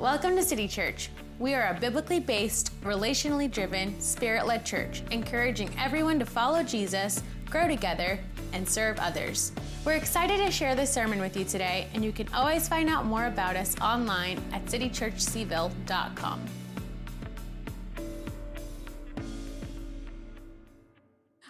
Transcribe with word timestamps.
Welcome 0.00 0.34
to 0.36 0.42
City 0.42 0.66
Church. 0.66 1.10
We 1.38 1.52
are 1.52 1.76
a 1.76 1.78
biblically 1.78 2.20
based, 2.20 2.72
relationally 2.80 3.50
driven, 3.50 4.00
spirit 4.00 4.46
led 4.46 4.64
church, 4.64 5.02
encouraging 5.10 5.70
everyone 5.78 6.18
to 6.20 6.24
follow 6.24 6.62
Jesus, 6.62 7.22
grow 7.50 7.68
together, 7.68 8.18
and 8.54 8.66
serve 8.66 8.98
others. 8.98 9.52
We're 9.84 9.92
excited 9.92 10.38
to 10.38 10.50
share 10.50 10.74
this 10.74 10.90
sermon 10.90 11.20
with 11.20 11.36
you 11.36 11.44
today, 11.44 11.86
and 11.92 12.02
you 12.02 12.12
can 12.12 12.32
always 12.32 12.66
find 12.66 12.88
out 12.88 13.04
more 13.04 13.26
about 13.26 13.56
us 13.56 13.78
online 13.82 14.42
at 14.54 14.64
citychurchcville.com. 14.64 16.46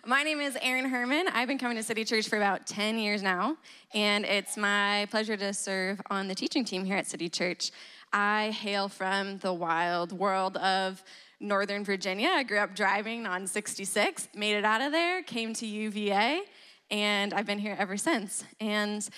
My 0.06 0.24
name 0.24 0.40
is 0.40 0.58
Erin 0.60 0.86
Herman. 0.86 1.28
I've 1.28 1.46
been 1.46 1.58
coming 1.58 1.76
to 1.76 1.84
City 1.84 2.04
Church 2.04 2.28
for 2.28 2.36
about 2.36 2.66
10 2.66 2.98
years 2.98 3.22
now, 3.22 3.56
and 3.94 4.24
it's 4.24 4.56
my 4.56 5.06
pleasure 5.08 5.36
to 5.36 5.52
serve 5.54 6.00
on 6.10 6.26
the 6.26 6.34
teaching 6.34 6.64
team 6.64 6.84
here 6.84 6.96
at 6.96 7.06
City 7.06 7.28
Church. 7.28 7.70
I 8.12 8.50
hail 8.50 8.88
from 8.88 9.38
the 9.38 9.52
wild 9.52 10.12
world 10.12 10.56
of 10.56 11.02
Northern 11.38 11.84
Virginia. 11.84 12.28
I 12.28 12.42
grew 12.42 12.58
up 12.58 12.74
driving 12.74 13.26
on 13.26 13.46
66, 13.46 14.28
made 14.34 14.56
it 14.56 14.64
out 14.64 14.80
of 14.80 14.92
there, 14.92 15.22
came 15.22 15.54
to 15.54 15.66
UVA, 15.66 16.42
and 16.90 17.32
I've 17.32 17.46
been 17.46 17.58
here 17.58 17.76
ever 17.78 17.96
since. 17.96 18.44
And 18.60 19.08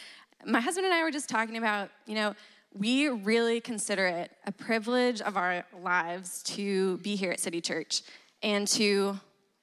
my 0.45 0.61
husband 0.61 0.85
and 0.85 0.95
I 0.95 1.03
were 1.03 1.11
just 1.11 1.29
talking 1.29 1.57
about, 1.57 1.91
you 2.07 2.15
know, 2.15 2.35
we 2.75 3.09
really 3.09 3.61
consider 3.61 4.07
it 4.07 4.31
a 4.47 4.53
privilege 4.53 5.21
of 5.21 5.37
our 5.37 5.65
lives 5.83 6.43
to 6.45 6.99
be 6.99 7.17
here 7.17 7.33
at 7.33 7.41
City 7.41 7.61
Church 7.61 8.03
and 8.43 8.67
to 8.69 9.19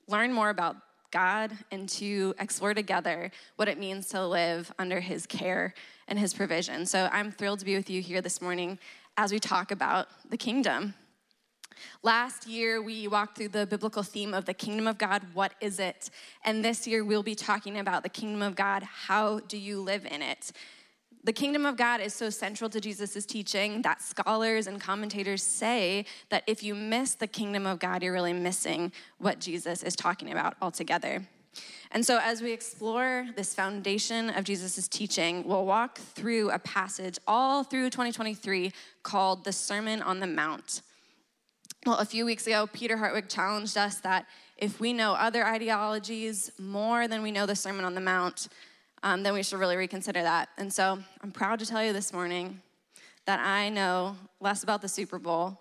learn 0.07 0.33
more 0.33 0.49
about 0.49 0.75
God 1.11 1.51
and 1.71 1.89
to 1.89 2.35
explore 2.39 2.73
together 2.73 3.31
what 3.55 3.67
it 3.67 3.79
means 3.79 4.07
to 4.09 4.25
live 4.25 4.71
under 4.77 4.99
His 4.99 5.25
care 5.25 5.73
and 6.07 6.19
His 6.19 6.33
provision. 6.33 6.85
So 6.85 7.09
I'm 7.11 7.31
thrilled 7.31 7.59
to 7.59 7.65
be 7.65 7.75
with 7.75 7.89
you 7.89 8.01
here 8.01 8.21
this 8.21 8.41
morning 8.41 8.77
as 9.19 9.33
we 9.33 9.39
talk 9.39 9.69
about 9.69 10.07
the 10.29 10.37
kingdom. 10.37 10.93
Last 12.03 12.47
year, 12.47 12.81
we 12.81 13.05
walked 13.09 13.37
through 13.37 13.49
the 13.49 13.65
biblical 13.65 14.01
theme 14.01 14.33
of 14.33 14.45
the 14.45 14.53
kingdom 14.53 14.87
of 14.87 14.97
God. 14.97 15.21
What 15.33 15.51
is 15.59 15.77
it? 15.77 16.09
And 16.45 16.63
this 16.63 16.87
year, 16.87 17.03
we'll 17.03 17.21
be 17.21 17.35
talking 17.35 17.77
about 17.77 18.03
the 18.03 18.09
kingdom 18.09 18.41
of 18.41 18.55
God. 18.55 18.81
How 18.83 19.41
do 19.41 19.57
you 19.57 19.81
live 19.81 20.05
in 20.05 20.21
it? 20.21 20.53
The 21.25 21.33
kingdom 21.33 21.65
of 21.65 21.75
God 21.75 21.99
is 21.99 22.13
so 22.13 22.29
central 22.29 22.69
to 22.69 22.79
Jesus' 22.79 23.25
teaching 23.25 23.81
that 23.81 24.01
scholars 24.01 24.67
and 24.67 24.79
commentators 24.79 25.43
say 25.43 26.05
that 26.29 26.43
if 26.47 26.63
you 26.63 26.73
miss 26.73 27.15
the 27.15 27.27
kingdom 27.27 27.67
of 27.67 27.77
God, 27.79 28.01
you're 28.01 28.13
really 28.13 28.31
missing 28.31 28.93
what 29.17 29.41
Jesus 29.41 29.83
is 29.83 29.97
talking 29.97 30.31
about 30.31 30.55
altogether. 30.61 31.27
And 31.91 32.05
so, 32.05 32.19
as 32.21 32.41
we 32.41 32.51
explore 32.51 33.27
this 33.35 33.55
foundation 33.55 34.29
of 34.29 34.43
Jesus' 34.43 34.87
teaching, 34.87 35.43
we'll 35.47 35.65
walk 35.65 35.97
through 35.97 36.51
a 36.51 36.59
passage 36.59 37.17
all 37.27 37.63
through 37.63 37.89
2023 37.89 38.71
called 39.01 39.43
the 39.43 39.51
Sermon 39.51 40.01
on 40.03 40.19
the 40.19 40.27
Mount. 40.27 40.83
Well, 41.85 41.97
a 41.97 42.05
few 42.05 42.25
weeks 42.25 42.45
ago, 42.45 42.67
Peter 42.71 42.97
Hartwig 42.97 43.27
challenged 43.27 43.75
us 43.75 43.99
that 44.01 44.27
if 44.57 44.79
we 44.79 44.93
know 44.93 45.13
other 45.13 45.43
ideologies 45.43 46.51
more 46.59 47.07
than 47.07 47.23
we 47.23 47.31
know 47.31 47.47
the 47.47 47.55
Sermon 47.55 47.85
on 47.85 47.95
the 47.95 48.01
Mount, 48.01 48.49
um, 49.01 49.23
then 49.23 49.33
we 49.33 49.41
should 49.41 49.59
really 49.59 49.77
reconsider 49.77 50.21
that. 50.21 50.49
And 50.59 50.71
so, 50.71 50.99
I'm 51.21 51.31
proud 51.31 51.57
to 51.59 51.65
tell 51.65 51.83
you 51.83 51.91
this 51.91 52.13
morning 52.13 52.61
that 53.25 53.39
I 53.39 53.69
know 53.69 54.15
less 54.39 54.61
about 54.61 54.83
the 54.83 54.87
Super 54.87 55.17
Bowl 55.17 55.59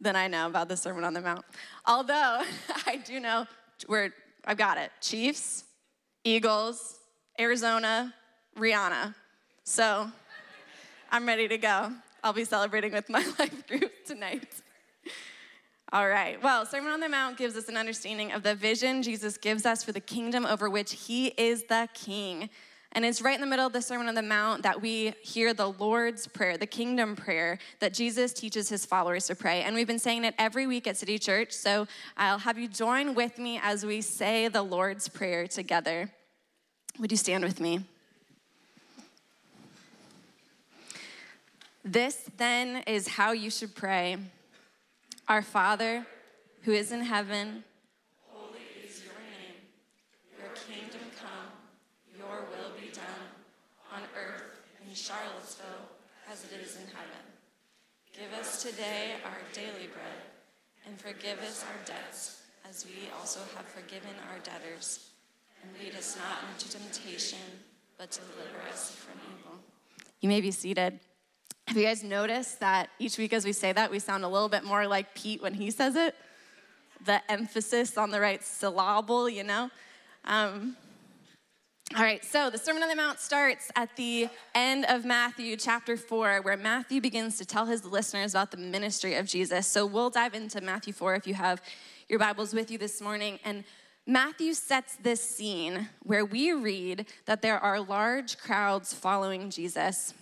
than 0.00 0.16
I 0.16 0.26
know 0.26 0.46
about 0.46 0.68
the 0.68 0.76
Sermon 0.76 1.04
on 1.04 1.12
the 1.12 1.20
Mount. 1.20 1.44
Although 1.86 2.42
I 2.86 2.96
do 3.04 3.20
know 3.20 3.46
we're 3.88 4.12
I've 4.44 4.56
got 4.56 4.78
it. 4.78 4.90
Chiefs, 5.00 5.64
Eagles, 6.24 6.98
Arizona, 7.38 8.14
Rihanna. 8.58 9.14
So 9.64 10.10
I'm 11.10 11.26
ready 11.26 11.48
to 11.48 11.58
go. 11.58 11.92
I'll 12.22 12.32
be 12.32 12.44
celebrating 12.44 12.92
with 12.92 13.08
my 13.08 13.20
life 13.38 13.66
group 13.66 13.92
tonight. 14.04 14.48
All 15.92 16.08
right. 16.08 16.40
Well, 16.40 16.66
Sermon 16.66 16.92
on 16.92 17.00
the 17.00 17.08
Mount 17.08 17.36
gives 17.36 17.56
us 17.56 17.68
an 17.68 17.76
understanding 17.76 18.30
of 18.30 18.42
the 18.44 18.54
vision 18.54 19.02
Jesus 19.02 19.36
gives 19.36 19.66
us 19.66 19.82
for 19.82 19.90
the 19.90 20.00
kingdom 20.00 20.46
over 20.46 20.70
which 20.70 20.92
he 20.92 21.28
is 21.28 21.64
the 21.64 21.88
king. 21.94 22.48
And 22.92 23.04
it's 23.04 23.22
right 23.22 23.36
in 23.36 23.40
the 23.40 23.46
middle 23.46 23.66
of 23.66 23.72
the 23.72 23.82
Sermon 23.82 24.08
on 24.08 24.16
the 24.16 24.22
Mount 24.22 24.64
that 24.64 24.82
we 24.82 25.14
hear 25.22 25.54
the 25.54 25.70
Lord's 25.70 26.26
Prayer, 26.26 26.56
the 26.58 26.66
kingdom 26.66 27.14
prayer 27.14 27.58
that 27.78 27.94
Jesus 27.94 28.32
teaches 28.32 28.68
his 28.68 28.84
followers 28.84 29.26
to 29.28 29.36
pray. 29.36 29.62
And 29.62 29.76
we've 29.76 29.86
been 29.86 30.00
saying 30.00 30.24
it 30.24 30.34
every 30.38 30.66
week 30.66 30.88
at 30.88 30.96
City 30.96 31.16
Church. 31.16 31.52
So 31.52 31.86
I'll 32.16 32.38
have 32.38 32.58
you 32.58 32.66
join 32.66 33.14
with 33.14 33.38
me 33.38 33.60
as 33.62 33.86
we 33.86 34.00
say 34.00 34.48
the 34.48 34.62
Lord's 34.62 35.08
Prayer 35.08 35.46
together. 35.46 36.10
Would 36.98 37.12
you 37.12 37.16
stand 37.16 37.44
with 37.44 37.60
me? 37.60 37.84
This 41.84 42.28
then 42.36 42.82
is 42.88 43.06
how 43.06 43.30
you 43.32 43.50
should 43.50 43.74
pray 43.74 44.16
Our 45.28 45.42
Father, 45.42 46.06
who 46.62 46.72
is 46.72 46.90
in 46.90 47.02
heaven 47.02 47.64
Charlottesville 55.00 55.88
as 56.30 56.44
it 56.44 56.60
is 56.62 56.76
in 56.76 56.86
heaven. 56.88 57.24
Give 58.12 58.32
us 58.38 58.62
today 58.62 59.14
our 59.24 59.38
daily 59.54 59.88
bread, 59.88 60.20
and 60.86 61.00
forgive 61.00 61.38
us 61.40 61.64
our 61.64 61.86
debts, 61.86 62.42
as 62.68 62.84
we 62.84 63.08
also 63.18 63.40
have 63.56 63.66
forgiven 63.66 64.10
our 64.30 64.38
debtors. 64.40 65.10
And 65.62 65.70
lead 65.82 65.94
us 65.96 66.16
not 66.16 66.38
into 66.52 66.70
temptation, 66.70 67.38
but 67.96 68.10
deliver 68.10 68.68
us 68.70 68.90
from 68.92 69.18
evil. 69.26 69.58
You 70.20 70.28
may 70.28 70.40
be 70.40 70.50
seated. 70.50 71.00
Have 71.66 71.76
you 71.76 71.84
guys 71.84 72.02
noticed 72.02 72.60
that 72.60 72.90
each 72.98 73.16
week 73.16 73.32
as 73.32 73.44
we 73.44 73.52
say 73.52 73.72
that, 73.72 73.90
we 73.90 74.00
sound 74.00 74.24
a 74.24 74.28
little 74.28 74.48
bit 74.48 74.64
more 74.64 74.86
like 74.86 75.14
Pete 75.14 75.40
when 75.40 75.54
he 75.54 75.70
says 75.70 75.96
it? 75.96 76.14
The 77.06 77.22
emphasis 77.30 77.96
on 77.96 78.10
the 78.10 78.20
right 78.20 78.42
syllable, 78.42 79.28
you 79.28 79.44
know? 79.44 79.70
Um, 80.24 80.76
all 81.96 82.04
right, 82.04 82.24
so 82.24 82.50
the 82.50 82.58
Sermon 82.58 82.84
on 82.84 82.88
the 82.88 82.94
Mount 82.94 83.18
starts 83.18 83.68
at 83.74 83.96
the 83.96 84.28
end 84.54 84.84
of 84.88 85.04
Matthew 85.04 85.56
chapter 85.56 85.96
4, 85.96 86.40
where 86.42 86.56
Matthew 86.56 87.00
begins 87.00 87.36
to 87.38 87.44
tell 87.44 87.66
his 87.66 87.84
listeners 87.84 88.32
about 88.32 88.52
the 88.52 88.58
ministry 88.58 89.16
of 89.16 89.26
Jesus. 89.26 89.66
So 89.66 89.84
we'll 89.84 90.08
dive 90.08 90.34
into 90.34 90.60
Matthew 90.60 90.92
4 90.92 91.16
if 91.16 91.26
you 91.26 91.34
have 91.34 91.60
your 92.08 92.20
Bibles 92.20 92.54
with 92.54 92.70
you 92.70 92.78
this 92.78 93.00
morning. 93.00 93.40
And 93.44 93.64
Matthew 94.06 94.54
sets 94.54 94.98
this 95.02 95.20
scene 95.20 95.88
where 96.04 96.24
we 96.24 96.52
read 96.52 97.06
that 97.26 97.42
there 97.42 97.58
are 97.58 97.80
large 97.80 98.38
crowds 98.38 98.94
following 98.94 99.50
Jesus. 99.50 100.14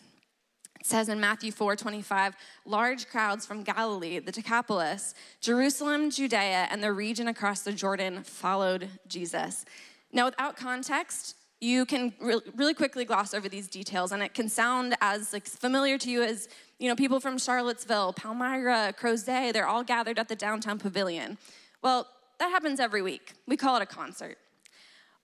It 0.81 0.87
says 0.87 1.11
in 1.11 1.21
Matthew 1.21 1.53
4 1.53 1.77
25, 1.77 2.35
large 2.65 3.11
crowds 3.11 3.45
from 3.45 3.63
Galilee, 3.63 4.21
the 4.21 4.33
Decapolis, 4.33 5.15
Jerusalem, 5.43 6.11
Judea, 6.11 6.69
and 6.71 6.83
the 6.83 6.95
region 6.95 7.29
across 7.29 7.61
the 7.61 7.73
Jordan 7.73 8.23
followed 8.23 8.89
Jesus. 9.07 9.67
Now, 10.13 10.25
without 10.25 10.57
context, 10.57 11.35
you 11.61 11.85
can 11.85 12.13
re- 12.21 12.41
really 12.55 12.75
quickly 12.75 13.05
gloss 13.05 13.35
over 13.35 13.49
these 13.49 13.69
details 13.69 14.13
and 14.13 14.23
it 14.23 14.35
can 14.35 14.49
sound 14.49 14.97
as 15.01 15.33
like, 15.33 15.47
familiar 15.47 15.99
to 15.99 16.11
you 16.11 16.23
as 16.23 16.49
you 16.79 16.89
know 16.89 16.95
people 16.95 17.19
from 17.19 17.39
charlottesville 17.39 18.13
palmyra 18.13 18.95
crozet 18.99 19.53
they're 19.53 19.67
all 19.67 19.83
gathered 19.83 20.19
at 20.19 20.29
the 20.29 20.37
downtown 20.37 20.79
pavilion. 20.79 21.39
Well 21.83 22.07
that 22.39 22.51
happens 22.51 22.79
every 22.79 23.03
week. 23.03 23.33
We 23.49 23.57
call 23.57 23.77
it 23.77 23.83
a 23.83 23.87
concert. 23.87 24.39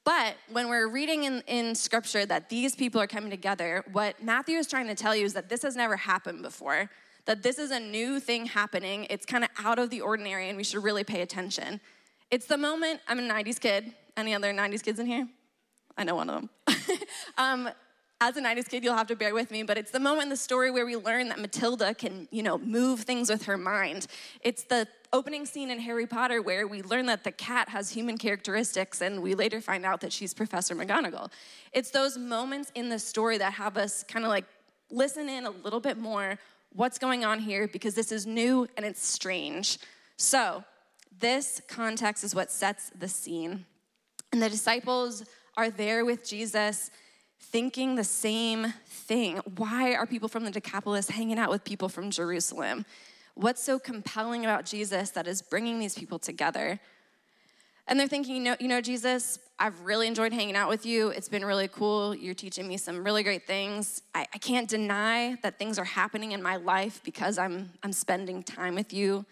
But 0.03 0.35
when 0.51 0.69
we're 0.69 0.89
reading 0.89 1.25
in, 1.25 1.43
in 1.47 1.75
scripture 1.77 2.27
that 2.27 2.51
these 2.51 2.75
people 2.75 3.01
are 3.01 3.07
coming 3.07 3.31
together 3.31 3.85
what 3.93 4.23
matthew 4.23 4.59
is 4.59 4.67
trying 4.67 4.89
to 4.89 4.95
tell 4.95 5.15
you 5.15 5.25
is 5.25 5.35
that 5.35 5.49
this 5.49 5.63
has 5.63 5.77
never 5.77 5.97
happened 5.97 6.43
before 6.43 6.91
that 7.27 7.43
this 7.43 7.59
is 7.59 7.71
a 7.71 7.81
new 7.81 8.21
thing 8.21 8.45
happening. 8.45 9.07
It's 9.09 9.25
kind 9.25 9.45
of 9.45 9.51
out 9.59 9.79
of 9.79 9.89
the 9.89 10.03
ordinary 10.03 10.51
and 10.51 10.59
we 10.59 10.65
should 10.65 10.83
really 10.83 11.05
pay 11.05 11.23
attention. 11.23 11.81
It's 12.31 12.47
the 12.47 12.59
moment 12.59 13.01
i'm 13.07 13.19
a 13.19 13.23
90s 13.23 13.61
kid. 13.61 13.93
Any 14.17 14.35
other 14.35 14.53
90s 14.53 14.83
kids 14.83 14.99
in 14.99 15.07
here 15.07 15.29
I 15.97 16.05
know 16.05 16.17
one 16.17 16.31
of 16.31 16.41
them. 16.67 16.79
um, 17.39 17.71
as 18.21 18.37
a 18.37 18.41
90s 18.41 18.69
kid, 18.69 18.83
you'll 18.83 18.97
have 18.97 19.09
to 19.09 19.17
bear 19.17 19.35
with 19.35 19.51
me, 19.51 19.63
but 19.63 19.77
it's 19.77 19.91
the 19.91 20.01
moment 20.01 20.25
in 20.25 20.29
the 20.31 20.37
story 20.37 20.71
where 20.71 20.87
we 20.87 20.97
learn 20.97 21.29
that 21.29 21.39
Matilda 21.39 21.95
can, 21.95 22.27
you 22.31 22.43
know, 22.43 22.59
move 22.59 23.01
things 23.01 23.29
with 23.29 23.45
her 23.45 23.59
mind. 23.59 24.07
It's 24.41 24.65
the 24.65 24.89
opening 25.13 25.47
scene 25.47 25.71
in 25.71 25.79
Harry 25.79 26.07
Potter 26.07 26.41
where 26.41 26.67
we 26.67 26.83
learn 26.83 27.07
that 27.07 27.23
the 27.23 27.33
cat 27.33 27.69
has 27.69 27.91
human 27.91 28.17
characteristics 28.17 29.03
and 29.03 29.23
we 29.23 29.35
later 29.35 29.61
find 29.61 29.85
out 29.85 30.01
that 30.01 30.13
she's 30.13 30.33
Professor 30.33 30.75
McGonagall. 30.75 31.31
It's 31.73 31.91
those 31.91 32.17
moments 32.17 32.73
in 32.75 32.89
the 32.89 32.99
story 32.99 33.39
that 33.39 33.53
have 33.55 33.77
us 33.77 34.03
kind 34.05 34.25
of 34.25 34.31
like 34.31 34.45
listen 34.91 35.29
in 35.29 35.45
a 35.45 35.51
little 35.51 35.81
bit 35.81 35.99
more 35.99 36.39
what's 36.73 36.99
going 36.99 37.25
on 37.25 37.41
here 37.41 37.69
because 37.69 37.95
this 37.95 38.11
is 38.11 38.27
new 38.27 38.67
and 38.77 38.87
it's 38.87 39.05
strange. 39.05 39.79
So, 40.17 40.65
this 41.21 41.61
context 41.69 42.25
is 42.25 42.35
what 42.35 42.51
sets 42.51 42.91
the 42.99 43.09
scene. 43.09 43.67
And 44.33 44.43
the 44.43 44.49
disciples 44.49 45.25
are 45.57 45.71
there 45.71 46.05
with 46.05 46.27
Jesus 46.27 46.91
thinking 47.39 47.95
the 47.95 48.05
same 48.05 48.73
thing. 48.87 49.37
Why 49.57 49.95
are 49.95 50.07
people 50.07 50.29
from 50.29 50.45
the 50.45 50.51
Decapolis 50.51 51.09
hanging 51.09 51.39
out 51.39 51.51
with 51.51 51.65
people 51.65 51.89
from 51.89 52.11
Jerusalem? 52.11 52.85
What's 53.35 53.63
so 53.63 53.79
compelling 53.79 54.45
about 54.45 54.65
Jesus 54.65 55.11
that 55.11 55.27
is 55.27 55.43
bringing 55.43 55.79
these 55.79 55.95
people 55.95 56.19
together? 56.19 56.81
And 57.87 58.01
they're 58.01 58.09
thinking, 58.09 58.37
you 58.37 58.43
know, 58.43 58.57
you 58.61 58.69
know, 58.69 58.81
Jesus, 58.81 59.39
I've 59.59 59.79
really 59.81 60.07
enjoyed 60.07 60.33
hanging 60.33 60.57
out 60.57 60.69
with 60.69 60.87
you. 60.87 61.09
It's 61.09 61.29
been 61.29 61.45
really 61.45 61.69
cool. 61.69 62.15
You're 62.15 62.35
teaching 62.35 62.67
me 62.67 62.77
some 62.77 63.05
really 63.05 63.23
great 63.23 63.47
things. 63.47 64.03
I, 64.15 64.27
I 64.33 64.39
can't 64.39 64.69
deny 64.69 65.37
that 65.43 65.59
things 65.59 65.79
are 65.79 65.85
happening 65.85 66.33
in 66.33 66.43
my 66.43 66.57
life 66.57 67.03
because 67.05 67.37
I'm, 67.37 67.71
I'm 67.83 67.93
spending 67.93 68.43
time 68.43 68.75
with 68.75 68.93
you. 68.93 69.27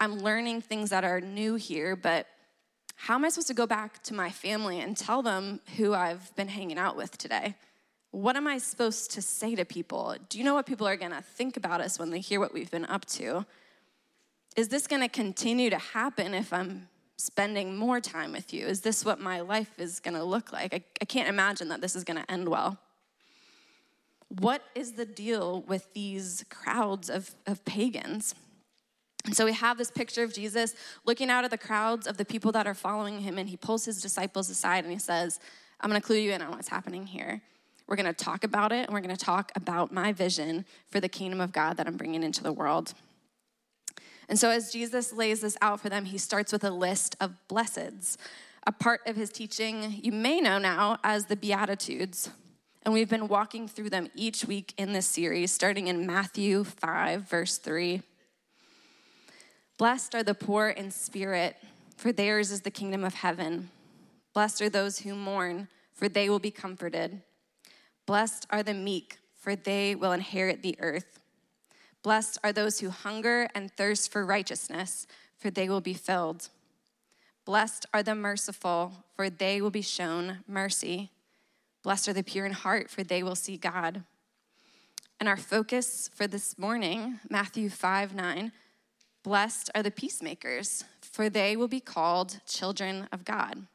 I'm 0.00 0.18
learning 0.18 0.62
things 0.62 0.90
that 0.90 1.04
are 1.04 1.20
new 1.20 1.54
here, 1.54 1.94
but 1.94 2.26
how 2.96 3.14
am 3.14 3.24
I 3.24 3.28
supposed 3.28 3.48
to 3.48 3.54
go 3.54 3.66
back 3.66 4.02
to 4.04 4.14
my 4.14 4.30
family 4.30 4.80
and 4.80 4.96
tell 4.96 5.22
them 5.22 5.60
who 5.76 5.94
I've 5.94 6.34
been 6.36 6.48
hanging 6.48 6.78
out 6.78 6.96
with 6.96 7.18
today? 7.18 7.54
What 8.10 8.36
am 8.36 8.46
I 8.46 8.58
supposed 8.58 9.10
to 9.12 9.22
say 9.22 9.54
to 9.56 9.64
people? 9.64 10.16
Do 10.28 10.38
you 10.38 10.44
know 10.44 10.54
what 10.54 10.66
people 10.66 10.86
are 10.86 10.96
gonna 10.96 11.22
think 11.22 11.56
about 11.56 11.80
us 11.80 11.98
when 11.98 12.10
they 12.10 12.20
hear 12.20 12.38
what 12.38 12.54
we've 12.54 12.70
been 12.70 12.84
up 12.86 13.04
to? 13.06 13.44
Is 14.56 14.68
this 14.68 14.86
gonna 14.86 15.08
continue 15.08 15.68
to 15.70 15.78
happen 15.78 16.32
if 16.32 16.52
I'm 16.52 16.88
spending 17.16 17.76
more 17.76 18.00
time 18.00 18.32
with 18.32 18.54
you? 18.54 18.66
Is 18.66 18.82
this 18.82 19.04
what 19.04 19.20
my 19.20 19.40
life 19.40 19.78
is 19.78 19.98
gonna 19.98 20.24
look 20.24 20.52
like? 20.52 20.72
I, 20.72 20.84
I 21.00 21.04
can't 21.04 21.28
imagine 21.28 21.68
that 21.68 21.80
this 21.80 21.96
is 21.96 22.04
gonna 22.04 22.24
end 22.28 22.48
well. 22.48 22.78
What 24.28 24.62
is 24.74 24.92
the 24.92 25.04
deal 25.04 25.62
with 25.66 25.92
these 25.92 26.44
crowds 26.50 27.10
of, 27.10 27.34
of 27.46 27.64
pagans? 27.64 28.34
And 29.24 29.34
so 29.34 29.46
we 29.46 29.52
have 29.52 29.78
this 29.78 29.90
picture 29.90 30.22
of 30.22 30.34
Jesus 30.34 30.74
looking 31.04 31.30
out 31.30 31.44
at 31.44 31.50
the 31.50 31.58
crowds 31.58 32.06
of 32.06 32.16
the 32.16 32.24
people 32.24 32.52
that 32.52 32.66
are 32.66 32.74
following 32.74 33.20
him, 33.20 33.38
and 33.38 33.48
he 33.48 33.56
pulls 33.56 33.84
his 33.84 34.02
disciples 34.02 34.50
aside 34.50 34.84
and 34.84 34.92
he 34.92 34.98
says, 34.98 35.40
I'm 35.80 35.90
gonna 35.90 36.00
clue 36.00 36.16
you 36.16 36.32
in 36.32 36.42
on 36.42 36.50
what's 36.50 36.68
happening 36.68 37.06
here. 37.06 37.40
We're 37.86 37.96
gonna 37.96 38.12
talk 38.12 38.44
about 38.44 38.72
it, 38.72 38.86
and 38.86 38.94
we're 38.94 39.00
gonna 39.00 39.16
talk 39.16 39.52
about 39.56 39.92
my 39.92 40.12
vision 40.12 40.64
for 40.88 41.00
the 41.00 41.08
kingdom 41.08 41.40
of 41.40 41.52
God 41.52 41.76
that 41.76 41.86
I'm 41.86 41.96
bringing 41.96 42.22
into 42.22 42.42
the 42.42 42.52
world. 42.52 42.94
And 44.28 44.38
so, 44.38 44.50
as 44.50 44.72
Jesus 44.72 45.12
lays 45.12 45.40
this 45.40 45.56
out 45.60 45.80
for 45.80 45.88
them, 45.88 46.06
he 46.06 46.18
starts 46.18 46.52
with 46.52 46.64
a 46.64 46.70
list 46.70 47.16
of 47.20 47.34
blesseds, 47.48 48.16
a 48.66 48.72
part 48.72 49.02
of 49.06 49.16
his 49.16 49.30
teaching 49.30 50.00
you 50.02 50.12
may 50.12 50.40
know 50.40 50.58
now 50.58 50.98
as 51.04 51.26
the 51.26 51.36
Beatitudes. 51.36 52.30
And 52.82 52.92
we've 52.92 53.08
been 53.08 53.28
walking 53.28 53.66
through 53.68 53.90
them 53.90 54.10
each 54.14 54.44
week 54.44 54.74
in 54.76 54.92
this 54.92 55.06
series, 55.06 55.52
starting 55.52 55.86
in 55.86 56.06
Matthew 56.06 56.64
5, 56.64 57.28
verse 57.28 57.56
3. 57.58 58.02
Blessed 59.76 60.14
are 60.14 60.22
the 60.22 60.34
poor 60.34 60.68
in 60.68 60.90
spirit, 60.90 61.56
for 61.96 62.12
theirs 62.12 62.52
is 62.52 62.60
the 62.60 62.70
kingdom 62.70 63.02
of 63.02 63.14
heaven. 63.14 63.70
Blessed 64.32 64.62
are 64.62 64.68
those 64.68 65.00
who 65.00 65.14
mourn, 65.14 65.68
for 65.92 66.08
they 66.08 66.30
will 66.30 66.38
be 66.38 66.50
comforted. 66.50 67.22
Blessed 68.06 68.46
are 68.50 68.62
the 68.62 68.74
meek, 68.74 69.18
for 69.40 69.56
they 69.56 69.94
will 69.94 70.12
inherit 70.12 70.62
the 70.62 70.76
earth. 70.78 71.18
Blessed 72.02 72.38
are 72.44 72.52
those 72.52 72.80
who 72.80 72.90
hunger 72.90 73.48
and 73.54 73.72
thirst 73.72 74.12
for 74.12 74.24
righteousness, 74.24 75.06
for 75.36 75.50
they 75.50 75.68
will 75.68 75.80
be 75.80 75.94
filled. 75.94 76.50
Blessed 77.44 77.86
are 77.92 78.02
the 78.02 78.14
merciful, 78.14 78.92
for 79.16 79.28
they 79.28 79.60
will 79.60 79.70
be 79.70 79.82
shown 79.82 80.38
mercy. 80.46 81.10
Blessed 81.82 82.08
are 82.08 82.12
the 82.12 82.22
pure 82.22 82.46
in 82.46 82.52
heart, 82.52 82.90
for 82.90 83.02
they 83.02 83.22
will 83.22 83.34
see 83.34 83.56
God. 83.56 84.04
And 85.18 85.28
our 85.28 85.36
focus 85.36 86.10
for 86.14 86.26
this 86.26 86.58
morning, 86.58 87.20
Matthew 87.28 87.68
5 87.68 88.14
9, 88.14 88.52
blessed 89.24 89.70
are 89.74 89.82
the 89.82 89.90
peacemakers, 89.90 90.84
for 91.00 91.28
they 91.28 91.56
will 91.56 91.66
be 91.66 91.80
called 91.80 92.38
children 92.46 93.08
of 93.10 93.24
God. 93.24 93.66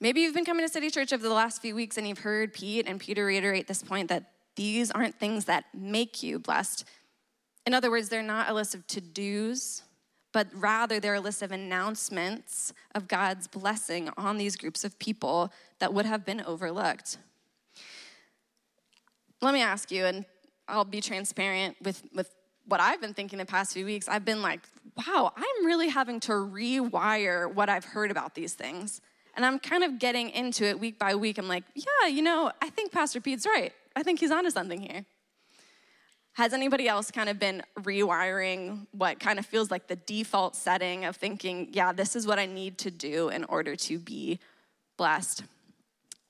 Maybe 0.00 0.20
you've 0.20 0.34
been 0.34 0.44
coming 0.44 0.66
to 0.66 0.72
City 0.72 0.90
Church 0.90 1.12
over 1.12 1.22
the 1.22 1.34
last 1.34 1.62
few 1.62 1.74
weeks 1.74 1.96
and 1.96 2.06
you've 2.06 2.18
heard 2.18 2.52
Pete 2.52 2.86
and 2.86 3.00
Peter 3.00 3.24
reiterate 3.24 3.66
this 3.66 3.82
point 3.82 4.08
that 4.08 4.32
these 4.56 4.90
aren't 4.90 5.18
things 5.18 5.44
that 5.44 5.64
make 5.72 6.22
you 6.22 6.38
blessed. 6.38 6.84
In 7.66 7.72
other 7.72 7.90
words, 7.90 8.08
they're 8.08 8.22
not 8.22 8.50
a 8.50 8.54
list 8.54 8.74
of 8.74 8.86
to 8.88 9.00
dos, 9.00 9.82
but 10.32 10.48
rather 10.52 11.00
they're 11.00 11.14
a 11.14 11.20
list 11.20 11.40
of 11.40 11.50
announcements 11.50 12.74
of 12.94 13.08
God's 13.08 13.48
blessing 13.48 14.10
on 14.18 14.36
these 14.36 14.56
groups 14.56 14.84
of 14.84 14.98
people 14.98 15.50
that 15.78 15.94
would 15.94 16.04
have 16.04 16.26
been 16.26 16.42
overlooked. 16.42 17.16
Let 19.40 19.54
me 19.54 19.62
ask 19.62 19.90
you, 19.90 20.04
and 20.04 20.26
I'll 20.68 20.84
be 20.84 21.00
transparent 21.00 21.76
with, 21.82 22.02
with 22.14 22.34
what 22.66 22.80
I've 22.80 23.00
been 23.00 23.14
thinking 23.14 23.38
the 23.38 23.46
past 23.46 23.72
few 23.72 23.84
weeks. 23.84 24.08
I've 24.08 24.24
been 24.24 24.42
like, 24.42 24.60
wow, 24.96 25.32
I'm 25.36 25.66
really 25.66 25.88
having 25.88 26.20
to 26.20 26.32
rewire 26.32 27.52
what 27.52 27.68
I've 27.68 27.84
heard 27.84 28.10
about 28.10 28.34
these 28.34 28.54
things. 28.54 29.00
And 29.34 29.44
I'm 29.44 29.58
kind 29.58 29.84
of 29.84 29.98
getting 29.98 30.30
into 30.30 30.64
it 30.64 30.80
week 30.80 30.98
by 30.98 31.14
week. 31.14 31.38
I'm 31.38 31.48
like, 31.48 31.64
yeah, 31.74 32.08
you 32.08 32.22
know, 32.22 32.50
I 32.62 32.70
think 32.70 32.90
Pastor 32.92 33.20
Pete's 33.20 33.46
right. 33.46 33.72
I 33.94 34.02
think 34.02 34.20
he's 34.20 34.30
onto 34.30 34.50
something 34.50 34.80
here. 34.80 35.04
Has 36.32 36.52
anybody 36.52 36.86
else 36.88 37.10
kind 37.10 37.28
of 37.28 37.38
been 37.38 37.62
rewiring 37.80 38.86
what 38.92 39.20
kind 39.20 39.38
of 39.38 39.46
feels 39.46 39.70
like 39.70 39.86
the 39.86 39.96
default 39.96 40.54
setting 40.54 41.04
of 41.04 41.16
thinking, 41.16 41.68
yeah, 41.72 41.92
this 41.92 42.14
is 42.14 42.26
what 42.26 42.38
I 42.38 42.46
need 42.46 42.78
to 42.78 42.90
do 42.90 43.30
in 43.30 43.44
order 43.44 43.74
to 43.76 43.98
be 43.98 44.38
blessed? 44.98 45.44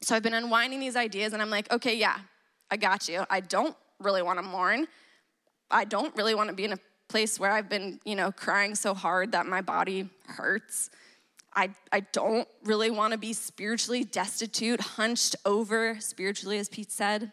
So 0.03 0.15
I've 0.15 0.23
been 0.23 0.35
unwinding 0.35 0.79
these 0.79 0.95
ideas 0.95 1.33
and 1.33 1.43
I'm 1.43 1.51
like, 1.51 1.73
okay, 1.73 1.97
yeah, 1.97 2.19
I 2.71 2.77
got 2.77 3.09
you. 3.09 3.25
I 3.31 3.41
don't 3.41 3.77
really 3.99 4.23
want 4.23 4.39
to 4.39 4.45
mourn. 4.45 4.87
I 5.71 5.85
don't 5.85 6.15
really 6.17 6.35
want 6.35 6.49
to 6.51 6.55
be 6.55 6.65
in 6.65 6.73
a 6.73 6.79
place 7.09 7.39
where 7.39 7.51
I've 7.51 7.69
been, 7.69 8.01
you 8.05 8.15
know, 8.15 8.33
crying 8.33 8.75
so 8.75 8.95
hard 8.95 9.33
that 9.33 9.47
my 9.47 9.61
body 9.61 10.09
hurts. 10.27 10.91
I, 11.55 11.71
I 11.91 12.01
don't 12.01 12.47
really 12.65 12.91
want 12.91 13.13
to 13.13 13.19
be 13.19 13.33
spiritually 13.33 14.05
destitute, 14.05 14.81
hunched 14.81 15.37
over 15.45 15.99
spiritually, 16.01 16.59
as 16.59 16.69
Pete 16.69 16.93
said. 16.93 17.33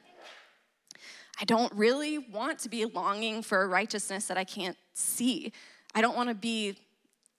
I 1.42 1.46
don't 1.46 1.74
really 1.74 2.20
want 2.20 2.60
to 2.60 2.70
be 2.70 2.86
longing 2.86 3.42
for 3.42 3.64
a 3.64 3.68
righteousness 3.68 4.28
that 4.28 4.38
I 4.38 4.44
can't 4.44 4.78
see. 4.94 5.52
I 5.96 6.02
don't 6.02 6.16
want 6.16 6.30
to 6.30 6.36
be, 6.36 6.78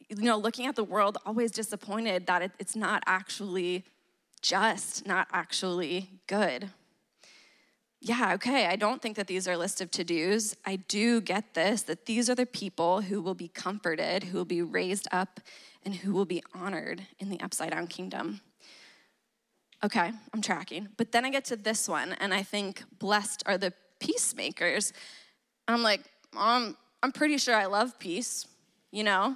you 0.09 0.23
know, 0.23 0.37
looking 0.37 0.67
at 0.67 0.77
the 0.77 0.85
world 0.85 1.17
always 1.25 1.53
disappointed 1.53 2.27
that 2.27 2.43
it, 2.43 2.53
it's 2.59 2.77
not 2.77 3.03
actually 3.07 3.85
just, 4.43 5.07
not 5.07 5.29
actually 5.33 6.11
good. 6.27 6.71
Yeah, 8.07 8.35
okay, 8.35 8.67
I 8.67 8.77
don't 8.77 9.01
think 9.01 9.17
that 9.17 9.29
these 9.29 9.49
are 9.49 9.53
a 9.53 9.57
list 9.57 9.81
of 9.81 9.91
to 9.93 10.05
dos. 10.05 10.55
I 10.67 10.77
do 10.77 11.23
get 11.23 11.55
this 11.55 11.81
that 11.85 12.05
these 12.05 12.29
are 12.29 12.35
the 12.35 12.45
people 12.45 13.01
who 13.01 13.23
will 13.23 13.35
be 13.35 13.49
comforted, 13.49 14.25
who 14.25 14.37
will 14.37 14.45
be 14.45 14.61
raised 14.61 15.09
up, 15.11 15.41
and 15.83 15.95
who 15.95 16.13
will 16.13 16.27
be 16.27 16.43
honored 16.53 17.01
in 17.19 17.31
the 17.31 17.41
upside 17.41 17.71
down 17.71 17.87
kingdom. 17.87 18.43
Okay, 19.83 20.13
I'm 20.35 20.43
tracking. 20.43 20.91
But 20.99 21.13
then 21.13 21.25
I 21.25 21.31
get 21.31 21.47
to 21.47 21.57
this 21.57 21.89
one, 21.89 22.13
and 22.21 22.35
I 22.35 22.43
think, 22.43 22.85
blessed 22.99 23.43
are 23.47 23.57
the 23.57 23.73
peacemakers. 24.01 24.93
I'm 25.67 25.83
like, 25.83 26.03
Mom, 26.35 26.77
I'm 27.03 27.11
pretty 27.11 27.39
sure 27.39 27.55
I 27.55 27.65
love 27.65 27.99
peace, 27.99 28.47
you 28.93 29.03
know? 29.03 29.35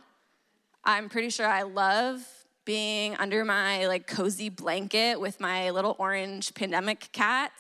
I'm 0.85 1.09
pretty 1.09 1.31
sure 1.31 1.47
I 1.47 1.63
love 1.63 2.21
being 2.67 3.17
under 3.17 3.47
my 3.47 3.87
like 3.87 4.07
cozy 4.07 4.51
blanket 4.51 5.19
with 5.19 5.41
my 5.41 5.71
little 5.71 5.97
orange 5.99 6.53
pandemic 6.53 7.09
cat 7.13 7.53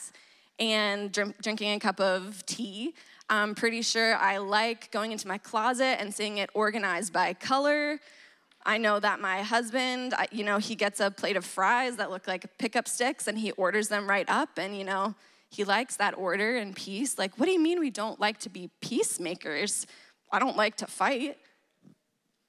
and 0.58 1.12
drink, 1.12 1.40
drinking 1.42 1.72
a 1.72 1.78
cup 1.78 2.00
of 2.00 2.44
tea. 2.46 2.94
I'm 3.30 3.54
pretty 3.54 3.82
sure 3.82 4.16
I 4.16 4.38
like 4.38 4.90
going 4.90 5.12
into 5.12 5.28
my 5.28 5.38
closet 5.38 6.00
and 6.00 6.14
seeing 6.14 6.38
it 6.38 6.50
organized 6.54 7.12
by 7.12 7.34
color. 7.34 8.00
I 8.64 8.78
know 8.78 8.98
that 9.00 9.20
my 9.20 9.42
husband, 9.42 10.14
you 10.32 10.44
know, 10.44 10.58
he 10.58 10.74
gets 10.74 11.00
a 11.00 11.10
plate 11.10 11.36
of 11.36 11.44
fries 11.44 11.96
that 11.96 12.10
look 12.10 12.26
like 12.26 12.58
pickup 12.58 12.88
sticks 12.88 13.26
and 13.26 13.38
he 13.38 13.52
orders 13.52 13.88
them 13.88 14.08
right 14.08 14.28
up 14.28 14.58
and, 14.58 14.76
you 14.76 14.84
know, 14.84 15.14
he 15.50 15.64
likes 15.64 15.96
that 15.96 16.16
order 16.18 16.56
and 16.56 16.76
peace. 16.76 17.18
Like, 17.18 17.38
what 17.38 17.46
do 17.46 17.52
you 17.52 17.60
mean 17.60 17.80
we 17.80 17.90
don't 17.90 18.20
like 18.20 18.38
to 18.40 18.50
be 18.50 18.70
peacemakers? 18.80 19.86
I 20.30 20.38
don't 20.38 20.56
like 20.56 20.76
to 20.76 20.86
fight. 20.86 21.38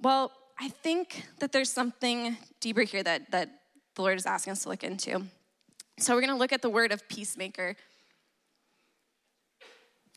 Well, 0.01 0.31
I 0.59 0.69
think 0.69 1.23
that 1.39 1.51
there's 1.51 1.71
something 1.71 2.37
deeper 2.59 2.81
here 2.81 3.03
that, 3.03 3.31
that 3.31 3.49
the 3.95 4.01
Lord 4.01 4.17
is 4.17 4.25
asking 4.25 4.51
us 4.51 4.63
to 4.63 4.69
look 4.69 4.83
into. 4.83 5.23
So 5.99 6.13
we're 6.13 6.21
going 6.21 6.33
to 6.33 6.39
look 6.39 6.51
at 6.51 6.61
the 6.61 6.69
word 6.69 6.91
of 6.91 7.07
peacemaker. 7.07 7.75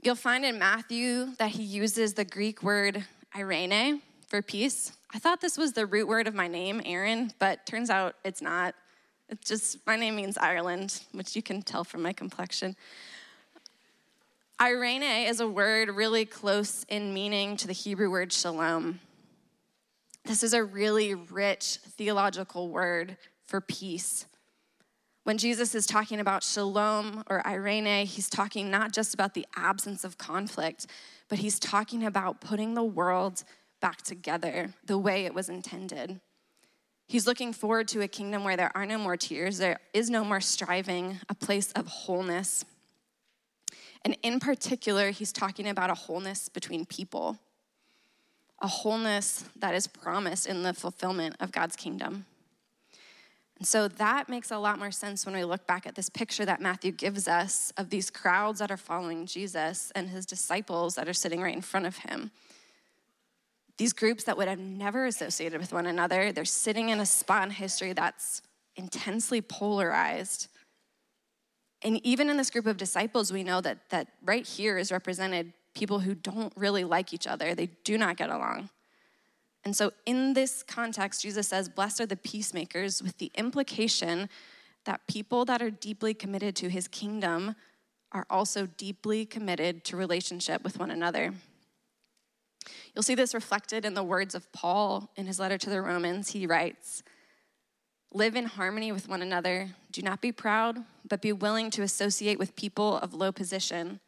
You'll 0.04 0.16
find 0.16 0.44
in 0.44 0.58
Matthew 0.58 1.28
that 1.38 1.50
he 1.50 1.62
uses 1.62 2.14
the 2.14 2.24
Greek 2.24 2.64
word 2.64 3.04
eirene 3.36 4.00
for 4.26 4.42
peace. 4.42 4.90
I 5.14 5.20
thought 5.20 5.40
this 5.40 5.56
was 5.56 5.74
the 5.74 5.86
root 5.86 6.08
word 6.08 6.26
of 6.26 6.34
my 6.34 6.48
name, 6.48 6.82
Erin, 6.84 7.32
but 7.38 7.64
turns 7.66 7.88
out 7.88 8.16
it's 8.24 8.42
not. 8.42 8.74
It's 9.28 9.48
just, 9.48 9.78
my 9.86 9.94
name 9.94 10.16
means 10.16 10.36
Ireland, 10.36 11.02
which 11.12 11.36
you 11.36 11.42
can 11.42 11.62
tell 11.62 11.84
from 11.84 12.02
my 12.02 12.12
complexion. 12.12 12.74
Eirene 14.60 15.28
is 15.28 15.38
a 15.38 15.46
word 15.46 15.88
really 15.88 16.24
close 16.24 16.84
in 16.88 17.14
meaning 17.14 17.56
to 17.58 17.68
the 17.68 17.72
Hebrew 17.72 18.10
word 18.10 18.32
shalom. 18.32 18.98
This 20.24 20.42
is 20.42 20.52
a 20.52 20.64
really 20.64 21.14
rich 21.14 21.78
theological 21.96 22.70
word 22.70 23.18
for 23.46 23.60
peace. 23.60 24.26
When 25.24 25.38
Jesus 25.38 25.74
is 25.74 25.86
talking 25.86 26.18
about 26.18 26.42
shalom 26.42 27.22
or 27.30 27.42
eirene, 27.44 28.04
he's 28.04 28.28
talking 28.28 28.70
not 28.70 28.92
just 28.92 29.14
about 29.14 29.34
the 29.34 29.46
absence 29.54 30.02
of 30.02 30.18
conflict, 30.18 30.86
but 31.28 31.38
he's 31.38 31.60
talking 31.60 32.04
about 32.04 32.40
putting 32.40 32.74
the 32.74 32.82
world 32.82 33.44
back 33.80 34.02
together 34.02 34.74
the 34.84 34.98
way 34.98 35.24
it 35.24 35.34
was 35.34 35.48
intended. 35.48 36.20
He's 37.06 37.26
looking 37.26 37.52
forward 37.52 37.88
to 37.88 38.00
a 38.00 38.08
kingdom 38.08 38.42
where 38.42 38.56
there 38.56 38.72
are 38.74 38.86
no 38.86 38.98
more 38.98 39.16
tears, 39.16 39.58
there 39.58 39.78
is 39.92 40.10
no 40.10 40.24
more 40.24 40.40
striving, 40.40 41.18
a 41.28 41.34
place 41.34 41.70
of 41.72 41.86
wholeness. 41.86 42.64
And 44.04 44.16
in 44.22 44.40
particular, 44.40 45.10
he's 45.10 45.32
talking 45.32 45.68
about 45.68 45.90
a 45.90 45.94
wholeness 45.94 46.48
between 46.48 46.84
people, 46.84 47.38
a 48.60 48.66
wholeness 48.66 49.44
that 49.56 49.74
is 49.74 49.86
promised 49.86 50.46
in 50.46 50.62
the 50.62 50.72
fulfillment 50.72 51.36
of 51.38 51.52
God's 51.52 51.76
kingdom. 51.76 52.26
And 53.62 53.66
so 53.68 53.86
that 53.86 54.28
makes 54.28 54.50
a 54.50 54.58
lot 54.58 54.80
more 54.80 54.90
sense 54.90 55.24
when 55.24 55.36
we 55.36 55.44
look 55.44 55.68
back 55.68 55.86
at 55.86 55.94
this 55.94 56.08
picture 56.08 56.44
that 56.44 56.60
Matthew 56.60 56.90
gives 56.90 57.28
us 57.28 57.72
of 57.76 57.90
these 57.90 58.10
crowds 58.10 58.58
that 58.58 58.72
are 58.72 58.76
following 58.76 59.24
Jesus 59.24 59.92
and 59.94 60.08
his 60.08 60.26
disciples 60.26 60.96
that 60.96 61.08
are 61.08 61.12
sitting 61.12 61.40
right 61.40 61.54
in 61.54 61.60
front 61.62 61.86
of 61.86 61.98
him. 61.98 62.32
These 63.78 63.92
groups 63.92 64.24
that 64.24 64.36
would 64.36 64.48
have 64.48 64.58
never 64.58 65.06
associated 65.06 65.60
with 65.60 65.72
one 65.72 65.86
another, 65.86 66.32
they're 66.32 66.44
sitting 66.44 66.88
in 66.88 66.98
a 66.98 67.06
spot 67.06 67.44
in 67.44 67.50
history 67.50 67.92
that's 67.92 68.42
intensely 68.74 69.40
polarized. 69.40 70.48
And 71.82 72.04
even 72.04 72.28
in 72.30 72.36
this 72.36 72.50
group 72.50 72.66
of 72.66 72.76
disciples, 72.76 73.32
we 73.32 73.44
know 73.44 73.60
that, 73.60 73.90
that 73.90 74.08
right 74.24 74.44
here 74.44 74.76
is 74.76 74.90
represented 74.90 75.52
people 75.72 76.00
who 76.00 76.16
don't 76.16 76.52
really 76.56 76.82
like 76.82 77.14
each 77.14 77.28
other, 77.28 77.54
they 77.54 77.66
do 77.84 77.96
not 77.96 78.16
get 78.16 78.28
along. 78.28 78.70
And 79.64 79.76
so, 79.76 79.92
in 80.06 80.34
this 80.34 80.62
context, 80.62 81.22
Jesus 81.22 81.48
says, 81.48 81.68
Blessed 81.68 82.00
are 82.00 82.06
the 82.06 82.16
peacemakers, 82.16 83.02
with 83.02 83.18
the 83.18 83.30
implication 83.36 84.28
that 84.84 85.06
people 85.06 85.44
that 85.44 85.62
are 85.62 85.70
deeply 85.70 86.14
committed 86.14 86.56
to 86.56 86.68
his 86.68 86.88
kingdom 86.88 87.54
are 88.10 88.26
also 88.28 88.66
deeply 88.66 89.24
committed 89.24 89.84
to 89.84 89.96
relationship 89.96 90.64
with 90.64 90.78
one 90.78 90.90
another. 90.90 91.32
You'll 92.94 93.02
see 93.02 93.14
this 93.14 93.34
reflected 93.34 93.84
in 93.84 93.94
the 93.94 94.02
words 94.02 94.34
of 94.34 94.50
Paul 94.52 95.10
in 95.16 95.26
his 95.26 95.38
letter 95.38 95.58
to 95.58 95.70
the 95.70 95.80
Romans. 95.80 96.30
He 96.30 96.46
writes, 96.46 97.02
Live 98.12 98.36
in 98.36 98.44
harmony 98.44 98.92
with 98.92 99.08
one 99.08 99.22
another. 99.22 99.70
Do 99.90 100.02
not 100.02 100.20
be 100.20 100.32
proud, 100.32 100.78
but 101.08 101.22
be 101.22 101.32
willing 101.32 101.70
to 101.70 101.82
associate 101.82 102.38
with 102.38 102.56
people 102.56 102.98
of 102.98 103.14
low 103.14 103.32
position. 103.32 104.00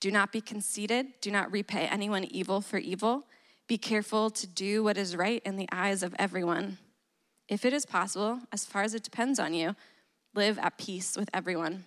Do 0.00 0.10
not 0.10 0.32
be 0.32 0.40
conceited. 0.40 1.06
Do 1.20 1.30
not 1.30 1.52
repay 1.52 1.86
anyone 1.86 2.24
evil 2.24 2.60
for 2.60 2.78
evil 2.78 3.26
be 3.66 3.78
careful 3.78 4.30
to 4.30 4.46
do 4.46 4.84
what 4.84 4.96
is 4.96 5.16
right 5.16 5.42
in 5.44 5.56
the 5.56 5.68
eyes 5.72 6.02
of 6.02 6.14
everyone. 6.18 6.78
If 7.48 7.64
it 7.64 7.72
is 7.72 7.86
possible, 7.86 8.40
as 8.52 8.64
far 8.64 8.82
as 8.82 8.94
it 8.94 9.02
depends 9.02 9.38
on 9.38 9.54
you, 9.54 9.74
live 10.34 10.58
at 10.58 10.78
peace 10.78 11.16
with 11.16 11.30
everyone. 11.32 11.84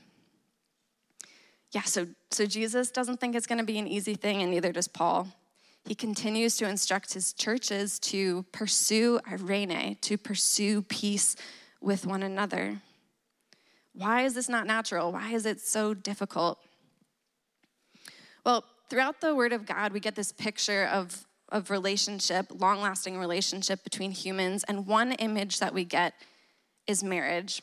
Yeah, 1.71 1.83
so, 1.83 2.07
so 2.31 2.45
Jesus 2.45 2.89
doesn't 2.91 3.19
think 3.19 3.36
it's 3.36 3.48
going 3.48 3.59
to 3.59 3.65
be 3.65 3.77
an 3.77 3.88
easy 3.88 4.15
thing, 4.15 4.41
and 4.41 4.51
neither 4.51 4.71
does 4.71 4.88
Paul. 4.88 5.27
He 5.86 5.95
continues 5.95 6.57
to 6.57 6.67
instruct 6.67 7.13
his 7.13 7.33
churches 7.33 8.00
to 8.00 8.43
pursue 8.51 9.19
eirene, 9.27 10.00
to 10.01 10.17
pursue 10.17 10.81
peace 10.81 11.36
with 11.81 12.05
one 12.05 12.24
another. 12.24 12.81
Why 13.93 14.24
is 14.24 14.33
this 14.33 14.50
not 14.50 14.67
natural? 14.67 15.12
Why 15.12 15.31
is 15.31 15.45
it 15.45 15.62
so 15.62 15.93
difficult? 15.93 16.59
Well, 18.45 18.63
throughout 18.89 19.21
the 19.21 19.36
Word 19.36 19.53
of 19.53 19.65
God, 19.65 19.93
we 19.93 20.00
get 20.00 20.15
this 20.15 20.31
picture 20.31 20.86
of 20.86 21.25
of 21.51 21.70
relationship, 21.70 22.48
long 22.60 22.82
lasting 22.82 23.18
relationship 23.18 23.84
between 23.84 24.12
humans. 24.12 24.63
And 24.68 24.88
one 24.88 25.13
image 25.13 25.60
that 25.60 25.74
we 25.74 25.86
get 25.86 26.13
is 26.88 27.03
marriage. 27.03 27.62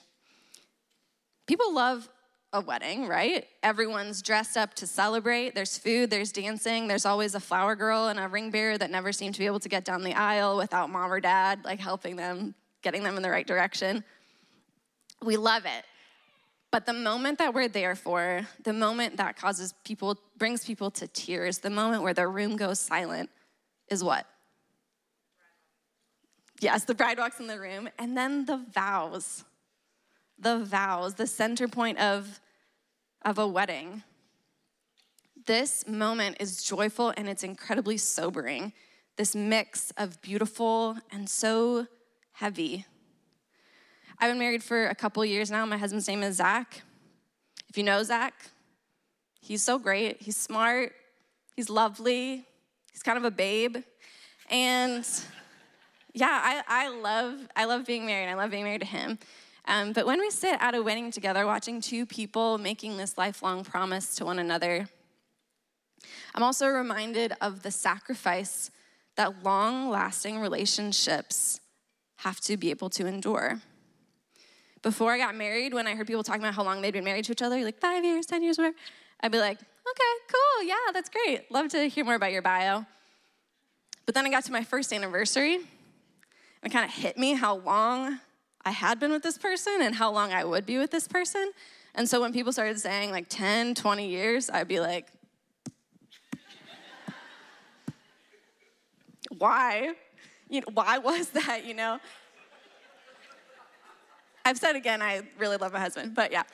People 1.47 1.75
love 1.75 2.09
a 2.53 2.61
wedding, 2.61 3.07
right? 3.07 3.47
Everyone's 3.63 4.23
dressed 4.23 4.57
up 4.57 4.75
to 4.75 4.87
celebrate. 4.87 5.55
There's 5.55 5.77
food, 5.77 6.11
there's 6.11 6.33
dancing, 6.33 6.89
there's 6.89 7.05
always 7.05 7.35
a 7.35 7.41
flower 7.41 7.77
girl 7.77 8.09
and 8.09 8.19
a 8.19 8.29
ring 8.29 8.51
bearer 8.51 8.79
that 8.79 8.91
never 8.91 9.13
seem 9.13 9.33
to 9.33 9.39
be 9.39 9.47
able 9.47 9.61
to 9.61 9.69
get 9.69 9.85
down 9.85 10.03
the 10.03 10.15
aisle 10.15 10.57
without 10.57 10.89
mom 10.91 11.13
or 11.13 11.21
dad 11.21 11.65
like 11.65 11.81
helping 11.81 12.17
them, 12.17 12.55
getting 12.83 13.03
them 13.03 13.17
in 13.17 13.23
the 13.23 13.31
right 13.31 13.47
direction. 13.47 14.05
We 15.23 15.37
love 15.37 15.65
it. 15.67 15.85
But 16.71 16.87
the 16.87 16.93
moment 16.93 17.39
that 17.39 17.55
we're 17.55 17.69
there 17.69 17.95
for, 17.95 18.47
the 18.65 18.73
moment 18.73 19.17
that 19.17 19.37
causes 19.37 19.73
people, 19.85 20.19
brings 20.37 20.65
people 20.65 20.91
to 20.93 21.07
tears, 21.07 21.59
the 21.59 21.71
moment 21.71 22.03
where 22.03 22.15
the 22.15 22.27
room 22.27 22.57
goes 22.57 22.79
silent, 22.79 23.31
is 23.89 24.03
what? 24.03 24.27
Yes, 26.61 26.85
the 26.85 26.95
bride 26.95 27.19
walks 27.19 27.41
in 27.41 27.47
the 27.47 27.61
room. 27.61 27.89
And 27.99 28.17
then 28.17 28.47
the 28.47 28.57
vows. 28.57 29.45
The 30.39 30.59
vows, 30.59 31.15
the 31.15 31.27
center 31.27 31.69
point 31.69 31.99
of, 31.99 32.41
of 33.23 33.39
a 33.39 33.47
wedding. 33.47 34.03
This 35.47 35.87
moment 35.87 36.39
is 36.41 36.65
joyful 36.65 37.13
and 37.17 37.29
it's 37.29 37.45
incredibly 37.45 37.97
sobering. 37.97 38.73
This 39.17 39.35
mix 39.35 39.93
of 39.97 40.21
beautiful 40.21 40.97
and 41.11 41.29
so 41.29 41.87
heavy. 42.33 42.85
I've 44.19 44.31
been 44.31 44.39
married 44.39 44.63
for 44.63 44.87
a 44.87 44.95
couple 44.95 45.25
years 45.25 45.51
now. 45.51 45.65
My 45.67 45.79
husband's 45.79 46.09
name 46.09 46.23
is 46.23 46.37
Zach. 46.37 46.83
If 47.69 47.79
you 47.79 47.85
know 47.85 48.03
Zach, 48.03 48.35
he's 49.41 49.63
so 49.63 49.79
great. 49.79 50.23
He's 50.23 50.37
smart, 50.37 50.93
he's 51.55 51.69
lovely, 51.69 52.47
He's 52.97 53.03
kind 53.03 53.19
of 53.19 53.25
a 53.25 53.31
babe. 53.31 53.77
And 54.49 55.07
yeah, 56.15 56.41
I, 56.43 56.63
I 56.67 56.89
love 56.89 57.47
I 57.55 57.67
love 57.67 57.85
being 57.85 58.07
married. 58.07 58.31
I 58.31 58.33
love 58.33 58.51
being 58.51 58.65
married 58.65 58.81
to 58.81 58.87
him. 58.87 59.19
Um, 59.67 59.93
but 59.93 60.07
when 60.07 60.19
we 60.19 60.31
sit 60.31 60.57
at 60.61 60.75
a 60.75 60.83
wedding 60.83 61.11
together, 61.11 61.45
watching 61.45 61.83
two 61.83 62.07
people 62.07 62.57
making 62.57 62.97
this 62.97 63.19
lifelong 63.19 63.65
promise 63.65 64.15
to 64.15 64.25
one 64.25 64.39
another, 64.39 64.89
I'm 66.35 66.43
also 66.43 66.69
reminded 66.69 67.35
of 67.43 67.61
the 67.61 67.71
sacrifice 67.71 68.71
that 69.17 69.43
long 69.43 69.91
lasting 69.91 70.39
relationships 70.39 71.61
have 72.21 72.41
to 72.41 72.57
be 72.57 72.71
able 72.71 72.89
to 72.91 73.07
endure. 73.07 73.61
Before 74.81 75.13
I 75.13 75.19
got 75.19 75.35
married, 75.35 75.75
when 75.75 75.87
I 75.87 75.95
heard 75.95 76.07
people 76.07 76.23
talking 76.23 76.41
about 76.41 76.55
how 76.55 76.65
long 76.65 76.81
they'd 76.81 76.93
been 76.93 77.05
married 77.05 77.27
to 77.27 77.33
each 77.33 77.43
other, 77.43 77.63
like 77.63 77.79
five 77.79 78.03
years, 78.07 78.25
10 78.25 78.43
years, 78.43 78.57
whatever, 78.57 78.77
I'd 79.21 79.33
be 79.33 79.39
like, 79.39 79.59
okay, 79.91 80.33
cool, 80.33 80.67
yeah, 80.67 80.93
that's 80.93 81.09
great. 81.09 81.51
Love 81.51 81.69
to 81.69 81.89
hear 81.89 82.05
more 82.05 82.15
about 82.15 82.33
your 82.33 82.43
bio. 82.43 82.85
But 84.05 84.15
then 84.15 84.27
I 84.27 84.31
got 84.31 84.45
to 84.45 84.53
my 84.53 84.63
first 84.63 84.93
anniversary, 84.93 85.57
and 85.57 85.65
it 86.63 86.73
kind 86.73 86.85
of 86.85 86.93
hit 86.93 87.19
me 87.19 87.35
how 87.35 87.57
long 87.57 88.21
I 88.65 88.71
had 88.71 88.99
been 88.99 89.13
with 89.13 89.23
this 89.23 89.39
person 89.39 89.79
and 89.81 89.95
how 89.95 90.11
long 90.13 90.33
I 90.33 90.45
would 90.45 90.67
be 90.67 90.79
with 90.79 90.91
this 90.91 91.07
person. 91.07 91.53
And 91.95 92.09
so 92.09 92.21
when 92.21 92.33
people 92.33 92.53
started 92.53 92.79
saying 92.81 93.11
like 93.11 93.27
10, 93.29 93.75
20 93.75 94.09
years, 94.09 94.51
I'd 94.51 94.69
be 94.69 94.81
like, 94.81 95.07
why? 99.39 99.95
You 100.49 100.61
know, 100.61 100.69
why 100.75 100.99
was 100.99 101.29
that, 101.31 101.65
you 101.65 101.75
know? 101.75 101.99
I've 104.45 104.59
said 104.59 104.77
again, 104.77 105.03
I 105.03 105.23
really 105.39 105.57
love 105.57 105.73
my 105.73 105.81
husband, 105.81 106.15
but 106.15 106.31
yeah 106.31 106.45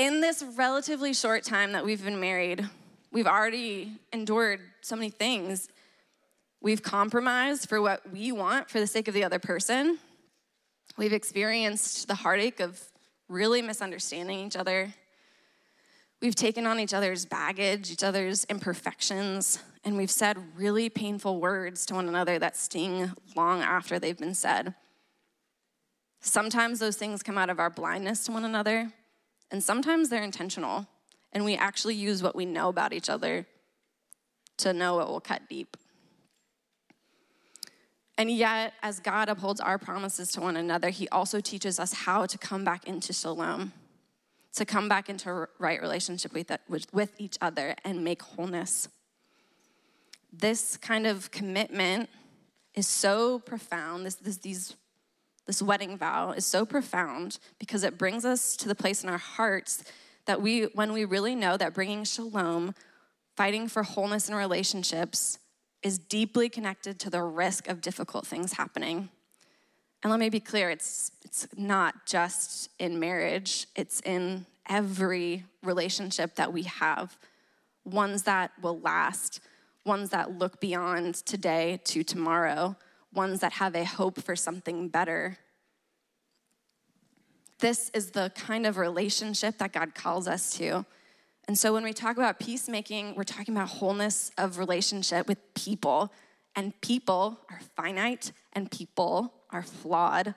in 0.00 0.22
this 0.22 0.42
relatively 0.56 1.12
short 1.12 1.44
time 1.44 1.72
that 1.72 1.84
we've 1.84 2.02
been 2.02 2.18
married, 2.18 2.66
we've 3.12 3.26
already 3.26 3.92
endured 4.14 4.60
so 4.80 4.96
many 4.96 5.10
things. 5.10 5.68
We've 6.62 6.82
compromised 6.82 7.68
for 7.68 7.82
what 7.82 8.10
we 8.10 8.32
want 8.32 8.70
for 8.70 8.80
the 8.80 8.86
sake 8.86 9.08
of 9.08 9.14
the 9.14 9.24
other 9.24 9.38
person. 9.38 9.98
We've 10.96 11.12
experienced 11.12 12.08
the 12.08 12.14
heartache 12.14 12.60
of 12.60 12.82
really 13.28 13.60
misunderstanding 13.60 14.38
each 14.38 14.56
other. 14.56 14.94
We've 16.22 16.34
taken 16.34 16.66
on 16.66 16.80
each 16.80 16.94
other's 16.94 17.26
baggage, 17.26 17.90
each 17.90 18.02
other's 18.02 18.44
imperfections, 18.44 19.62
and 19.84 19.98
we've 19.98 20.10
said 20.10 20.38
really 20.56 20.88
painful 20.88 21.42
words 21.42 21.84
to 21.86 21.94
one 21.94 22.08
another 22.08 22.38
that 22.38 22.56
sting 22.56 23.12
long 23.36 23.60
after 23.60 23.98
they've 23.98 24.16
been 24.16 24.34
said. 24.34 24.74
Sometimes 26.22 26.78
those 26.78 26.96
things 26.96 27.22
come 27.22 27.36
out 27.36 27.50
of 27.50 27.60
our 27.60 27.70
blindness 27.70 28.24
to 28.24 28.32
one 28.32 28.46
another, 28.46 28.94
and 29.50 29.62
sometimes 29.62 30.08
they're 30.08 30.22
intentional, 30.22 30.86
and 31.32 31.44
we 31.44 31.56
actually 31.56 31.94
use 31.94 32.22
what 32.22 32.36
we 32.36 32.44
know 32.44 32.68
about 32.68 32.92
each 32.92 33.10
other 33.10 33.46
to 34.58 34.72
know 34.72 34.96
what 34.96 35.08
will 35.08 35.20
cut 35.20 35.42
deep. 35.48 35.76
And 38.18 38.30
yet, 38.30 38.74
as 38.82 39.00
God 39.00 39.30
upholds 39.30 39.60
our 39.60 39.78
promises 39.78 40.30
to 40.32 40.40
one 40.42 40.56
another, 40.56 40.90
He 40.90 41.08
also 41.08 41.40
teaches 41.40 41.80
us 41.80 41.92
how 41.92 42.26
to 42.26 42.36
come 42.36 42.64
back 42.64 42.86
into 42.86 43.14
shalom, 43.14 43.72
to 44.56 44.66
come 44.66 44.88
back 44.88 45.08
into 45.08 45.48
right 45.58 45.80
relationship 45.80 46.34
with, 46.34 46.50
with 46.92 47.18
each 47.18 47.38
other 47.40 47.74
and 47.82 48.04
make 48.04 48.20
wholeness. 48.22 48.88
This 50.32 50.76
kind 50.76 51.06
of 51.06 51.30
commitment 51.30 52.10
is 52.74 52.86
so 52.86 53.38
profound. 53.38 54.04
This, 54.04 54.16
this, 54.16 54.36
these 54.36 54.76
this 55.46 55.62
wedding 55.62 55.96
vow 55.96 56.32
is 56.32 56.46
so 56.46 56.64
profound 56.64 57.38
because 57.58 57.82
it 57.82 57.98
brings 57.98 58.24
us 58.24 58.56
to 58.56 58.68
the 58.68 58.74
place 58.74 59.02
in 59.02 59.08
our 59.08 59.18
hearts 59.18 59.82
that 60.26 60.40
we, 60.40 60.64
when 60.74 60.92
we 60.92 61.04
really 61.04 61.34
know 61.34 61.56
that 61.56 61.74
bringing 61.74 62.04
shalom, 62.04 62.74
fighting 63.36 63.68
for 63.68 63.82
wholeness 63.82 64.28
in 64.28 64.34
relationships, 64.34 65.38
is 65.82 65.98
deeply 65.98 66.48
connected 66.48 66.98
to 67.00 67.10
the 67.10 67.22
risk 67.22 67.68
of 67.68 67.80
difficult 67.80 68.26
things 68.26 68.52
happening. 68.52 69.08
And 70.02 70.10
let 70.10 70.20
me 70.20 70.28
be 70.28 70.40
clear, 70.40 70.70
it's, 70.70 71.12
it's 71.24 71.46
not 71.56 72.06
just 72.06 72.70
in 72.78 73.00
marriage, 73.00 73.66
it's 73.76 74.00
in 74.02 74.46
every 74.68 75.44
relationship 75.62 76.36
that 76.36 76.52
we 76.52 76.62
have, 76.62 77.18
ones 77.84 78.22
that 78.22 78.52
will 78.62 78.78
last, 78.78 79.40
ones 79.84 80.10
that 80.10 80.38
look 80.38 80.60
beyond 80.60 81.16
today 81.16 81.80
to 81.84 82.02
tomorrow 82.02 82.76
ones 83.12 83.40
that 83.40 83.54
have 83.54 83.74
a 83.74 83.84
hope 83.84 84.20
for 84.22 84.36
something 84.36 84.88
better. 84.88 85.38
This 87.58 87.90
is 87.92 88.12
the 88.12 88.32
kind 88.34 88.66
of 88.66 88.76
relationship 88.78 89.58
that 89.58 89.72
God 89.72 89.94
calls 89.94 90.26
us 90.28 90.50
to. 90.58 90.86
And 91.46 91.58
so 91.58 91.72
when 91.72 91.84
we 91.84 91.92
talk 91.92 92.16
about 92.16 92.38
peacemaking, 92.38 93.14
we're 93.16 93.24
talking 93.24 93.54
about 93.54 93.68
wholeness 93.68 94.30
of 94.38 94.58
relationship 94.58 95.26
with 95.26 95.38
people. 95.54 96.12
And 96.56 96.78
people 96.80 97.38
are 97.50 97.60
finite 97.76 98.32
and 98.52 98.70
people 98.70 99.32
are 99.50 99.62
flawed. 99.62 100.34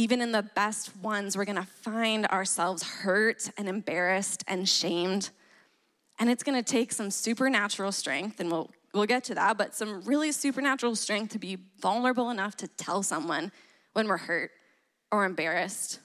even 0.00 0.22
in 0.22 0.32
the 0.32 0.42
best 0.42 0.96
ones, 0.96 1.36
we're 1.36 1.44
gonna 1.44 1.66
find 1.66 2.26
ourselves 2.26 2.82
hurt 2.82 3.50
and 3.58 3.68
embarrassed 3.68 4.42
and 4.48 4.66
shamed. 4.68 5.30
And 6.18 6.30
it's 6.30 6.42
gonna 6.42 6.62
take 6.62 6.92
some 6.92 7.10
supernatural 7.10 7.92
strength, 7.92 8.40
and 8.40 8.50
we'll, 8.50 8.70
we'll 8.94 9.06
get 9.06 9.24
to 9.24 9.34
that, 9.34 9.56
but 9.56 9.74
some 9.74 10.02
really 10.02 10.32
supernatural 10.32 10.96
strength 10.96 11.32
to 11.32 11.38
be 11.38 11.58
vulnerable 11.80 12.30
enough 12.30 12.56
to 12.56 12.68
tell 12.68 13.02
someone 13.02 13.52
when 13.92 14.08
we're 14.08 14.16
hurt 14.16 14.50
or 15.10 15.24
embarrassed. 15.24 16.00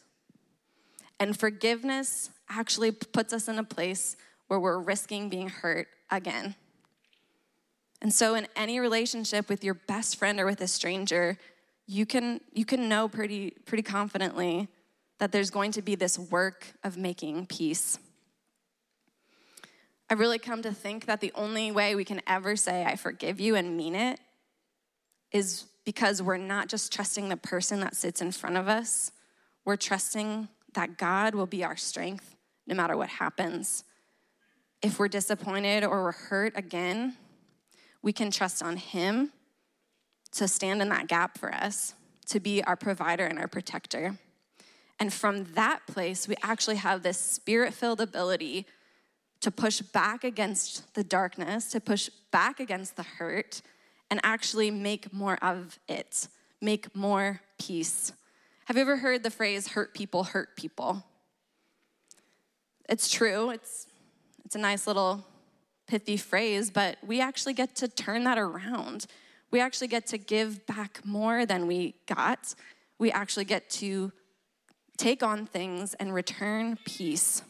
And 1.19 1.37
forgiveness 1.37 2.29
actually 2.49 2.91
puts 2.91 3.33
us 3.33 3.47
in 3.47 3.57
a 3.57 3.63
place 3.63 4.15
where 4.47 4.59
we're 4.59 4.79
risking 4.79 5.29
being 5.29 5.49
hurt 5.49 5.87
again. 6.11 6.55
And 8.01 8.13
so, 8.13 8.35
in 8.35 8.47
any 8.55 8.79
relationship 8.79 9.49
with 9.49 9.63
your 9.63 9.73
best 9.73 10.17
friend 10.17 10.39
or 10.39 10.45
with 10.45 10.61
a 10.61 10.67
stranger, 10.67 11.37
you 11.87 12.05
can, 12.05 12.41
you 12.51 12.65
can 12.65 12.89
know 12.89 13.07
pretty, 13.07 13.51
pretty 13.65 13.83
confidently 13.83 14.67
that 15.19 15.31
there's 15.31 15.49
going 15.49 15.71
to 15.71 15.81
be 15.81 15.95
this 15.95 16.19
work 16.19 16.73
of 16.83 16.97
making 16.97 17.47
peace. 17.47 17.97
I've 20.09 20.19
really 20.19 20.39
come 20.39 20.61
to 20.61 20.71
think 20.71 21.05
that 21.05 21.19
the 21.19 21.31
only 21.33 21.71
way 21.71 21.95
we 21.95 22.05
can 22.05 22.21
ever 22.27 22.55
say, 22.55 22.85
I 22.85 22.95
forgive 22.95 23.39
you 23.39 23.55
and 23.55 23.75
mean 23.75 23.95
it, 23.95 24.19
is 25.31 25.65
because 25.83 26.21
we're 26.21 26.37
not 26.37 26.67
just 26.69 26.93
trusting 26.93 27.29
the 27.29 27.37
person 27.37 27.79
that 27.79 27.95
sits 27.95 28.21
in 28.21 28.31
front 28.31 28.57
of 28.57 28.67
us, 28.67 29.11
we're 29.65 29.75
trusting 29.75 30.47
that 30.73 30.97
God 30.97 31.33
will 31.33 31.47
be 31.47 31.63
our 31.63 31.75
strength 31.75 32.35
no 32.67 32.75
matter 32.75 32.95
what 32.95 33.09
happens. 33.09 33.83
If 34.81 34.99
we're 34.99 35.07
disappointed 35.07 35.83
or 35.83 36.03
we're 36.03 36.11
hurt 36.11 36.53
again, 36.55 37.15
we 38.01 38.13
can 38.13 38.29
trust 38.29 38.61
on 38.61 38.77
Him 38.77 39.31
to 40.33 40.47
stand 40.47 40.81
in 40.81 40.89
that 40.89 41.07
gap 41.07 41.37
for 41.37 41.53
us, 41.53 41.95
to 42.27 42.39
be 42.39 42.63
our 42.63 42.75
provider 42.75 43.25
and 43.25 43.39
our 43.39 43.47
protector. 43.47 44.17
And 44.99 45.11
from 45.11 45.45
that 45.53 45.87
place, 45.87 46.27
we 46.27 46.35
actually 46.43 46.75
have 46.75 47.01
this 47.01 47.19
spirit 47.19 47.73
filled 47.73 48.01
ability 48.01 48.65
to 49.41 49.51
push 49.51 49.81
back 49.81 50.23
against 50.23 50.93
the 50.93 51.03
darkness, 51.03 51.69
to 51.71 51.79
push 51.79 52.09
back 52.31 52.59
against 52.59 52.95
the 52.95 53.03
hurt, 53.03 53.61
and 54.09 54.19
actually 54.23 54.71
make 54.71 55.11
more 55.13 55.37
of 55.41 55.79
it, 55.87 56.27
make 56.61 56.95
more 56.95 57.41
peace. 57.59 58.11
Have 58.65 58.75
you 58.75 58.81
ever 58.81 58.97
heard 58.97 59.23
the 59.23 59.31
phrase 59.31 59.69
hurt 59.69 59.93
people 59.93 60.23
hurt 60.23 60.55
people? 60.55 61.05
It's 62.87 63.09
true, 63.09 63.49
it's, 63.49 63.87
it's 64.43 64.55
a 64.55 64.59
nice 64.59 64.87
little 64.87 65.25
pithy 65.87 66.17
phrase, 66.17 66.69
but 66.69 66.97
we 67.05 67.21
actually 67.21 67.53
get 67.53 67.75
to 67.77 67.87
turn 67.87 68.23
that 68.23 68.37
around. 68.37 69.05
We 69.51 69.59
actually 69.59 69.87
get 69.87 70.07
to 70.07 70.17
give 70.17 70.65
back 70.65 71.01
more 71.05 71.45
than 71.45 71.67
we 71.67 71.95
got. 72.07 72.53
We 72.97 73.11
actually 73.11 73.45
get 73.45 73.69
to 73.71 74.11
take 74.97 75.23
on 75.23 75.45
things 75.45 75.93
and 75.95 76.13
return 76.13 76.77
peace. 76.85 77.41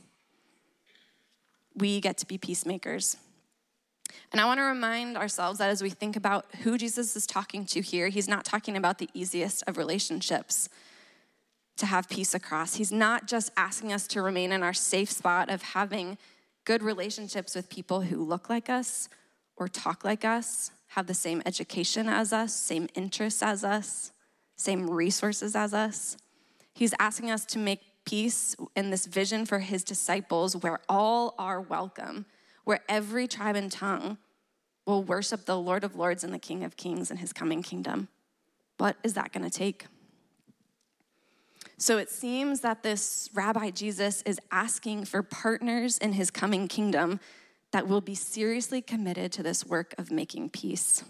We 1.75 1.99
get 1.99 2.17
to 2.19 2.25
be 2.25 2.37
peacemakers. 2.37 3.17
And 4.31 4.41
I 4.41 4.45
want 4.45 4.59
to 4.59 4.63
remind 4.63 5.17
ourselves 5.17 5.59
that 5.59 5.69
as 5.69 5.81
we 5.81 5.89
think 5.89 6.15
about 6.15 6.45
who 6.63 6.77
Jesus 6.77 7.15
is 7.15 7.25
talking 7.25 7.65
to 7.67 7.81
here, 7.81 8.09
he's 8.09 8.27
not 8.27 8.45
talking 8.45 8.77
about 8.77 8.97
the 8.97 9.09
easiest 9.13 9.63
of 9.67 9.77
relationships 9.77 10.69
to 11.77 11.85
have 11.85 12.09
peace 12.09 12.33
across. 12.33 12.75
He's 12.75 12.91
not 12.91 13.27
just 13.27 13.51
asking 13.57 13.91
us 13.91 14.07
to 14.07 14.21
remain 14.21 14.51
in 14.51 14.63
our 14.63 14.73
safe 14.73 15.11
spot 15.11 15.49
of 15.49 15.61
having 15.61 16.17
good 16.63 16.81
relationships 16.81 17.55
with 17.55 17.69
people 17.69 18.01
who 18.01 18.23
look 18.23 18.49
like 18.49 18.69
us 18.69 19.09
or 19.57 19.67
talk 19.67 20.03
like 20.03 20.25
us, 20.25 20.71
have 20.87 21.07
the 21.07 21.13
same 21.13 21.41
education 21.45 22.07
as 22.07 22.33
us, 22.33 22.55
same 22.55 22.87
interests 22.95 23.43
as 23.43 23.63
us, 23.63 24.11
same 24.55 24.89
resources 24.89 25.55
as 25.55 25.73
us. 25.73 26.17
He's 26.73 26.93
asking 26.99 27.31
us 27.31 27.45
to 27.45 27.59
make 27.59 27.81
peace 28.05 28.55
and 28.75 28.93
this 28.93 29.05
vision 29.05 29.45
for 29.45 29.59
his 29.59 29.83
disciples 29.83 30.55
where 30.55 30.79
all 30.87 31.35
are 31.37 31.59
welcome, 31.59 32.25
where 32.63 32.81
every 32.87 33.27
tribe 33.27 33.55
and 33.55 33.71
tongue 33.71 34.17
will 34.85 35.03
worship 35.03 35.45
the 35.45 35.57
Lord 35.57 35.83
of 35.83 35.95
Lords 35.95 36.23
and 36.23 36.33
the 36.33 36.39
King 36.39 36.63
of 36.63 36.77
Kings 36.77 37.09
in 37.09 37.17
his 37.17 37.33
coming 37.33 37.63
kingdom. 37.63 38.07
What 38.77 38.97
is 39.03 39.13
that 39.15 39.31
going 39.31 39.43
to 39.43 39.49
take? 39.49 39.87
So 41.77 41.97
it 41.97 42.09
seems 42.09 42.61
that 42.61 42.83
this 42.83 43.29
Rabbi 43.33 43.71
Jesus 43.71 44.21
is 44.21 44.39
asking 44.51 45.05
for 45.05 45.21
partners 45.21 45.97
in 45.97 46.13
his 46.13 46.31
coming 46.31 46.67
kingdom 46.67 47.19
that 47.71 47.87
will 47.87 48.01
be 48.01 48.15
seriously 48.15 48.81
committed 48.81 49.31
to 49.33 49.43
this 49.43 49.65
work 49.65 49.93
of 49.97 50.11
making 50.11 50.49
peace. 50.49 51.03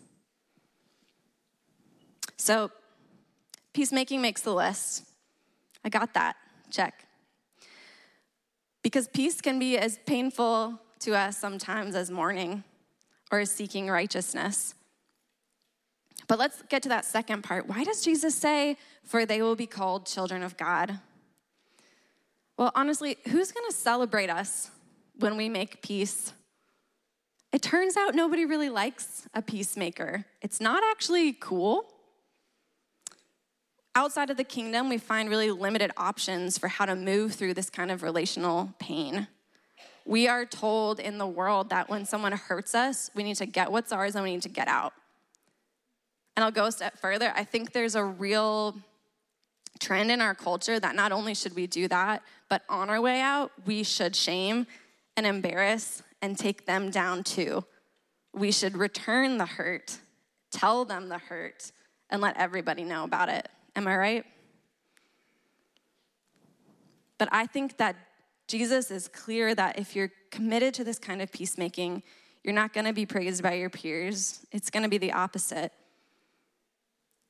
So, 2.37 2.71
peacemaking 3.73 4.21
makes 4.21 4.41
the 4.41 4.53
list. 4.53 5.05
I 5.83 5.89
got 5.89 6.13
that. 6.15 6.35
Check. 6.69 7.05
Because 8.81 9.07
peace 9.07 9.41
can 9.41 9.57
be 9.59 9.77
as 9.77 9.99
painful 10.05 10.79
to 10.99 11.15
us 11.15 11.37
sometimes 11.37 11.95
as 11.95 12.11
mourning 12.11 12.63
or 13.31 13.39
as 13.39 13.51
seeking 13.51 13.89
righteousness. 13.89 14.75
But 16.27 16.39
let's 16.39 16.61
get 16.69 16.83
to 16.83 16.89
that 16.89 17.05
second 17.05 17.43
part. 17.43 17.67
Why 17.67 17.83
does 17.83 18.03
Jesus 18.03 18.35
say, 18.35 18.77
For 19.03 19.25
they 19.25 19.41
will 19.41 19.55
be 19.55 19.67
called 19.67 20.05
children 20.05 20.43
of 20.43 20.57
God? 20.57 20.99
Well, 22.57 22.71
honestly, 22.75 23.17
who's 23.27 23.51
gonna 23.51 23.71
celebrate 23.71 24.29
us 24.29 24.71
when 25.19 25.37
we 25.37 25.49
make 25.49 25.81
peace? 25.81 26.33
It 27.51 27.61
turns 27.61 27.95
out 27.97 28.15
nobody 28.15 28.45
really 28.45 28.69
likes 28.69 29.27
a 29.33 29.41
peacemaker. 29.41 30.25
It's 30.41 30.59
not 30.59 30.83
actually 30.83 31.33
cool. 31.33 31.94
Outside 33.97 34.29
of 34.29 34.35
the 34.35 34.43
kingdom, 34.43 34.89
we 34.89 34.97
find 34.97 35.29
really 35.29 35.51
limited 35.51 35.91
options 35.95 36.57
for 36.57 36.67
how 36.67 36.85
to 36.85 36.95
move 36.95 37.33
through 37.33 37.53
this 37.53 37.69
kind 37.69 37.89
of 37.89 38.03
relational 38.03 38.73
pain. 38.77 39.27
We 40.05 40.27
are 40.27 40.45
told 40.45 40.99
in 40.99 41.17
the 41.17 41.25
world 41.25 41.69
that 41.69 41.89
when 41.89 42.05
someone 42.05 42.33
hurts 42.33 42.75
us, 42.75 43.09
we 43.15 43.23
need 43.23 43.37
to 43.37 43.45
get 43.45 43.71
what's 43.71 43.93
ours 43.93 44.15
and 44.15 44.23
we 44.25 44.31
need 44.31 44.41
to 44.41 44.49
get 44.49 44.67
out. 44.67 44.91
And 46.35 46.43
I'll 46.43 46.51
go 46.51 46.65
a 46.65 46.71
step 46.73 46.99
further. 46.99 47.31
I 47.37 47.45
think 47.45 47.71
there's 47.71 47.95
a 47.95 48.03
real 48.03 48.75
trend 49.79 50.11
in 50.11 50.19
our 50.19 50.35
culture 50.35 50.77
that 50.77 50.93
not 50.93 51.13
only 51.13 51.33
should 51.33 51.55
we 51.55 51.65
do 51.65 51.87
that, 51.87 52.21
but 52.49 52.63
on 52.67 52.89
our 52.89 52.99
way 52.99 53.21
out, 53.21 53.51
we 53.65 53.83
should 53.83 54.13
shame 54.13 54.67
and 55.15 55.25
embarrass 55.25 56.03
and 56.21 56.37
take 56.37 56.65
them 56.65 56.91
down 56.91 57.23
too. 57.23 57.63
We 58.33 58.51
should 58.51 58.75
return 58.75 59.37
the 59.37 59.45
hurt, 59.45 59.97
tell 60.51 60.83
them 60.83 61.07
the 61.07 61.17
hurt, 61.17 61.71
and 62.09 62.21
let 62.21 62.35
everybody 62.35 62.83
know 62.83 63.05
about 63.05 63.29
it. 63.29 63.47
Am 63.75 63.87
I 63.87 63.95
right? 63.97 64.25
But 67.17 67.29
I 67.31 67.45
think 67.45 67.77
that 67.77 67.95
Jesus 68.47 68.91
is 68.91 69.07
clear 69.07 69.55
that 69.55 69.79
if 69.79 69.95
you're 69.95 70.11
committed 70.31 70.73
to 70.75 70.83
this 70.83 70.99
kind 70.99 71.21
of 71.21 71.31
peacemaking, 71.31 72.03
you're 72.43 72.53
not 72.53 72.73
gonna 72.73 72.93
be 72.93 73.05
praised 73.05 73.41
by 73.41 73.53
your 73.53 73.69
peers. 73.69 74.45
It's 74.51 74.69
gonna 74.69 74.89
be 74.89 74.97
the 74.97 75.11
opposite. 75.11 75.71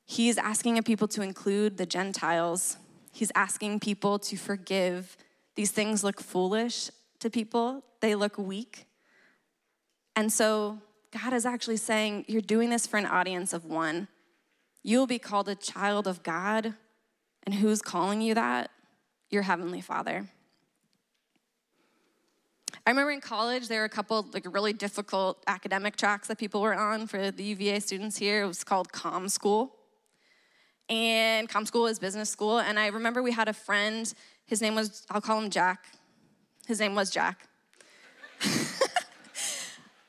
He's 0.04 0.38
asking 0.38 0.80
people 0.82 1.08
to 1.08 1.22
include 1.22 1.78
the 1.78 1.86
Gentiles. 1.86 2.76
He's 3.12 3.32
asking 3.34 3.80
people 3.80 4.18
to 4.20 4.36
forgive. 4.36 5.16
These 5.54 5.72
things 5.72 6.04
look 6.04 6.20
foolish 6.20 6.90
to 7.20 7.30
people, 7.30 7.82
they 8.00 8.14
look 8.14 8.36
weak. 8.36 8.86
And 10.14 10.32
so 10.32 10.78
God 11.10 11.32
is 11.32 11.46
actually 11.46 11.78
saying, 11.78 12.26
You're 12.28 12.42
doing 12.42 12.70
this 12.70 12.86
for 12.86 12.98
an 12.98 13.06
audience 13.06 13.52
of 13.52 13.64
one. 13.64 14.08
You'll 14.86 15.08
be 15.08 15.18
called 15.18 15.48
a 15.48 15.56
child 15.56 16.06
of 16.06 16.22
God. 16.22 16.74
And 17.42 17.56
who's 17.56 17.82
calling 17.82 18.20
you 18.20 18.34
that? 18.34 18.70
Your 19.30 19.42
Heavenly 19.42 19.80
Father. 19.80 20.28
I 22.86 22.90
remember 22.90 23.10
in 23.10 23.20
college 23.20 23.66
there 23.66 23.80
were 23.80 23.86
a 23.86 23.88
couple 23.88 24.24
like 24.32 24.46
really 24.54 24.72
difficult 24.72 25.42
academic 25.48 25.96
tracks 25.96 26.28
that 26.28 26.38
people 26.38 26.60
were 26.60 26.72
on 26.72 27.08
for 27.08 27.32
the 27.32 27.42
UVA 27.42 27.80
students 27.80 28.16
here. 28.16 28.44
It 28.44 28.46
was 28.46 28.62
called 28.62 28.92
Com 28.92 29.28
School 29.28 29.72
and 30.88 31.48
com 31.48 31.66
school 31.66 31.88
is 31.88 31.98
business 31.98 32.30
school. 32.30 32.60
And 32.60 32.78
I 32.78 32.86
remember 32.86 33.24
we 33.24 33.32
had 33.32 33.48
a 33.48 33.52
friend, 33.52 34.14
his 34.46 34.62
name 34.62 34.76
was, 34.76 35.04
I'll 35.10 35.20
call 35.20 35.40
him 35.40 35.50
Jack. 35.50 35.86
His 36.68 36.78
name 36.78 36.94
was 36.94 37.10
Jack. 37.10 37.48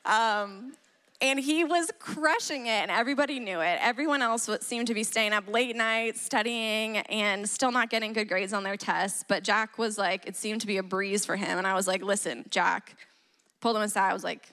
um, 0.04 0.74
and 1.20 1.40
he 1.40 1.64
was 1.64 1.90
crushing 1.98 2.66
it, 2.66 2.82
and 2.82 2.90
everybody 2.90 3.40
knew 3.40 3.60
it. 3.60 3.78
Everyone 3.80 4.22
else 4.22 4.48
seemed 4.60 4.86
to 4.86 4.94
be 4.94 5.02
staying 5.02 5.32
up 5.32 5.48
late 5.48 5.74
nights, 5.74 6.22
studying, 6.22 6.98
and 6.98 7.48
still 7.48 7.72
not 7.72 7.90
getting 7.90 8.12
good 8.12 8.28
grades 8.28 8.52
on 8.52 8.62
their 8.62 8.76
tests. 8.76 9.24
But 9.26 9.42
Jack 9.42 9.78
was 9.78 9.98
like, 9.98 10.26
it 10.26 10.36
seemed 10.36 10.60
to 10.60 10.66
be 10.66 10.76
a 10.76 10.82
breeze 10.82 11.26
for 11.26 11.34
him. 11.34 11.58
And 11.58 11.66
I 11.66 11.74
was 11.74 11.88
like, 11.88 12.02
listen, 12.02 12.44
Jack, 12.50 12.94
pulled 13.60 13.76
him 13.76 13.82
aside. 13.82 14.10
I 14.10 14.12
was 14.12 14.22
like, 14.22 14.48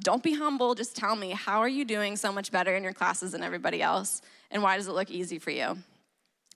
don't 0.00 0.22
be 0.22 0.32
humble. 0.32 0.74
Just 0.74 0.96
tell 0.96 1.14
me, 1.14 1.30
how 1.30 1.60
are 1.60 1.68
you 1.68 1.84
doing 1.84 2.16
so 2.16 2.32
much 2.32 2.50
better 2.50 2.74
in 2.74 2.82
your 2.82 2.94
classes 2.94 3.32
than 3.32 3.42
everybody 3.42 3.82
else? 3.82 4.22
And 4.50 4.62
why 4.62 4.76
does 4.76 4.88
it 4.88 4.92
look 4.92 5.10
easy 5.10 5.38
for 5.38 5.50
you? 5.50 5.76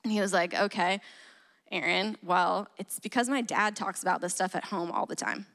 And 0.03 0.13
he 0.13 0.21
was 0.21 0.33
like, 0.33 0.55
okay, 0.55 1.01
Erin, 1.71 2.17
well, 2.23 2.69
it's 2.79 2.99
because 2.99 3.29
my 3.29 3.43
dad 3.43 3.77
talks 3.77 4.03
about 4.03 4.21
this 4.21 4.33
stuff 4.33 4.55
at 4.55 4.65
home 4.65 4.91
all 4.91 5.05
the 5.05 5.17
time. 5.17 5.47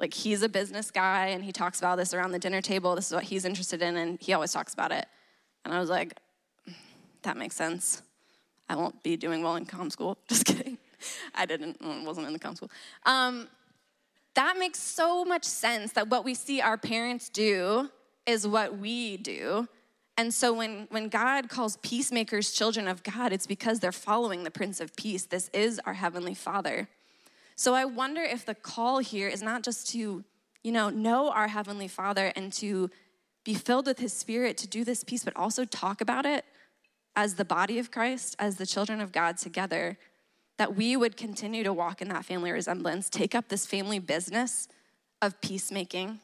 Like, 0.00 0.14
he's 0.14 0.42
a 0.42 0.48
business 0.48 0.90
guy 0.90 1.26
and 1.28 1.44
he 1.44 1.52
talks 1.52 1.78
about 1.78 1.96
this 1.96 2.14
around 2.14 2.32
the 2.32 2.38
dinner 2.38 2.62
table. 2.62 2.96
This 2.96 3.08
is 3.08 3.12
what 3.12 3.24
he's 3.24 3.44
interested 3.44 3.82
in, 3.82 3.96
and 3.96 4.18
he 4.20 4.32
always 4.32 4.52
talks 4.52 4.72
about 4.74 4.90
it. 4.90 5.06
And 5.64 5.74
I 5.74 5.78
was 5.78 5.90
like, 5.90 6.18
that 7.22 7.36
makes 7.36 7.54
sense. 7.54 8.02
I 8.68 8.76
won't 8.76 9.02
be 9.02 9.16
doing 9.16 9.42
well 9.42 9.56
in 9.56 9.66
com 9.66 9.90
school. 9.90 10.16
Just 10.28 10.46
kidding. 10.46 10.78
I 11.34 11.46
didn't, 11.46 11.78
wasn't 12.04 12.26
in 12.26 12.32
the 12.32 12.38
com 12.38 12.56
school. 12.56 12.70
Um, 13.04 13.48
that 14.34 14.56
makes 14.58 14.78
so 14.78 15.24
much 15.24 15.44
sense 15.44 15.92
that 15.92 16.08
what 16.08 16.24
we 16.24 16.34
see 16.34 16.60
our 16.60 16.78
parents 16.78 17.28
do 17.28 17.90
is 18.26 18.46
what 18.46 18.78
we 18.78 19.16
do. 19.16 19.68
And 20.16 20.32
so 20.32 20.52
when, 20.52 20.86
when 20.90 21.08
God 21.08 21.48
calls 21.48 21.78
peacemakers 21.78 22.52
children 22.52 22.86
of 22.86 23.02
God, 23.02 23.32
it's 23.32 23.46
because 23.46 23.80
they're 23.80 23.92
following 23.92 24.44
the 24.44 24.50
Prince 24.50 24.80
of 24.80 24.94
Peace. 24.94 25.24
This 25.24 25.48
is 25.52 25.80
our 25.84 25.94
Heavenly 25.94 26.34
Father. 26.34 26.88
So 27.60 27.74
I 27.74 27.84
wonder 27.84 28.22
if 28.22 28.46
the 28.46 28.54
call 28.54 29.00
here 29.00 29.28
is 29.28 29.42
not 29.42 29.62
just 29.62 29.90
to, 29.90 30.24
you 30.64 30.72
know, 30.72 30.88
know 30.88 31.30
our 31.30 31.46
Heavenly 31.46 31.88
Father 31.88 32.32
and 32.34 32.50
to 32.54 32.88
be 33.44 33.52
filled 33.52 33.84
with 33.84 33.98
His 33.98 34.14
Spirit 34.14 34.56
to 34.56 34.66
do 34.66 34.82
this 34.82 35.04
peace, 35.04 35.24
but 35.24 35.36
also 35.36 35.66
talk 35.66 36.00
about 36.00 36.24
it 36.24 36.46
as 37.14 37.34
the 37.34 37.44
body 37.44 37.78
of 37.78 37.90
Christ, 37.90 38.34
as 38.38 38.56
the 38.56 38.64
children 38.64 38.98
of 39.02 39.12
God 39.12 39.36
together, 39.36 39.98
that 40.56 40.74
we 40.74 40.96
would 40.96 41.18
continue 41.18 41.62
to 41.62 41.70
walk 41.70 42.00
in 42.00 42.08
that 42.08 42.24
family 42.24 42.50
resemblance, 42.50 43.10
take 43.10 43.34
up 43.34 43.48
this 43.48 43.66
family 43.66 43.98
business 43.98 44.66
of 45.20 45.38
peacemaking, 45.42 46.20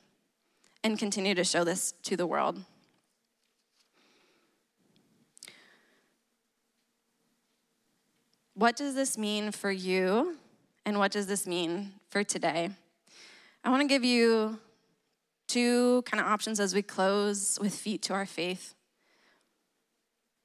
and 0.82 0.98
continue 0.98 1.34
to 1.34 1.44
show 1.44 1.64
this 1.64 1.92
to 2.04 2.16
the 2.16 2.26
world. 2.26 2.64
What 8.54 8.74
does 8.74 8.94
this 8.94 9.18
mean 9.18 9.52
for 9.52 9.70
you? 9.70 10.38
And 10.86 11.00
what 11.00 11.10
does 11.10 11.26
this 11.26 11.48
mean 11.48 11.94
for 12.10 12.22
today? 12.22 12.70
I 13.64 13.70
want 13.70 13.82
to 13.82 13.88
give 13.88 14.04
you 14.04 14.60
two 15.48 16.02
kind 16.02 16.20
of 16.20 16.28
options 16.28 16.60
as 16.60 16.76
we 16.76 16.80
close 16.80 17.58
with 17.60 17.74
feet 17.74 18.02
to 18.02 18.14
our 18.14 18.24
faith. 18.24 18.72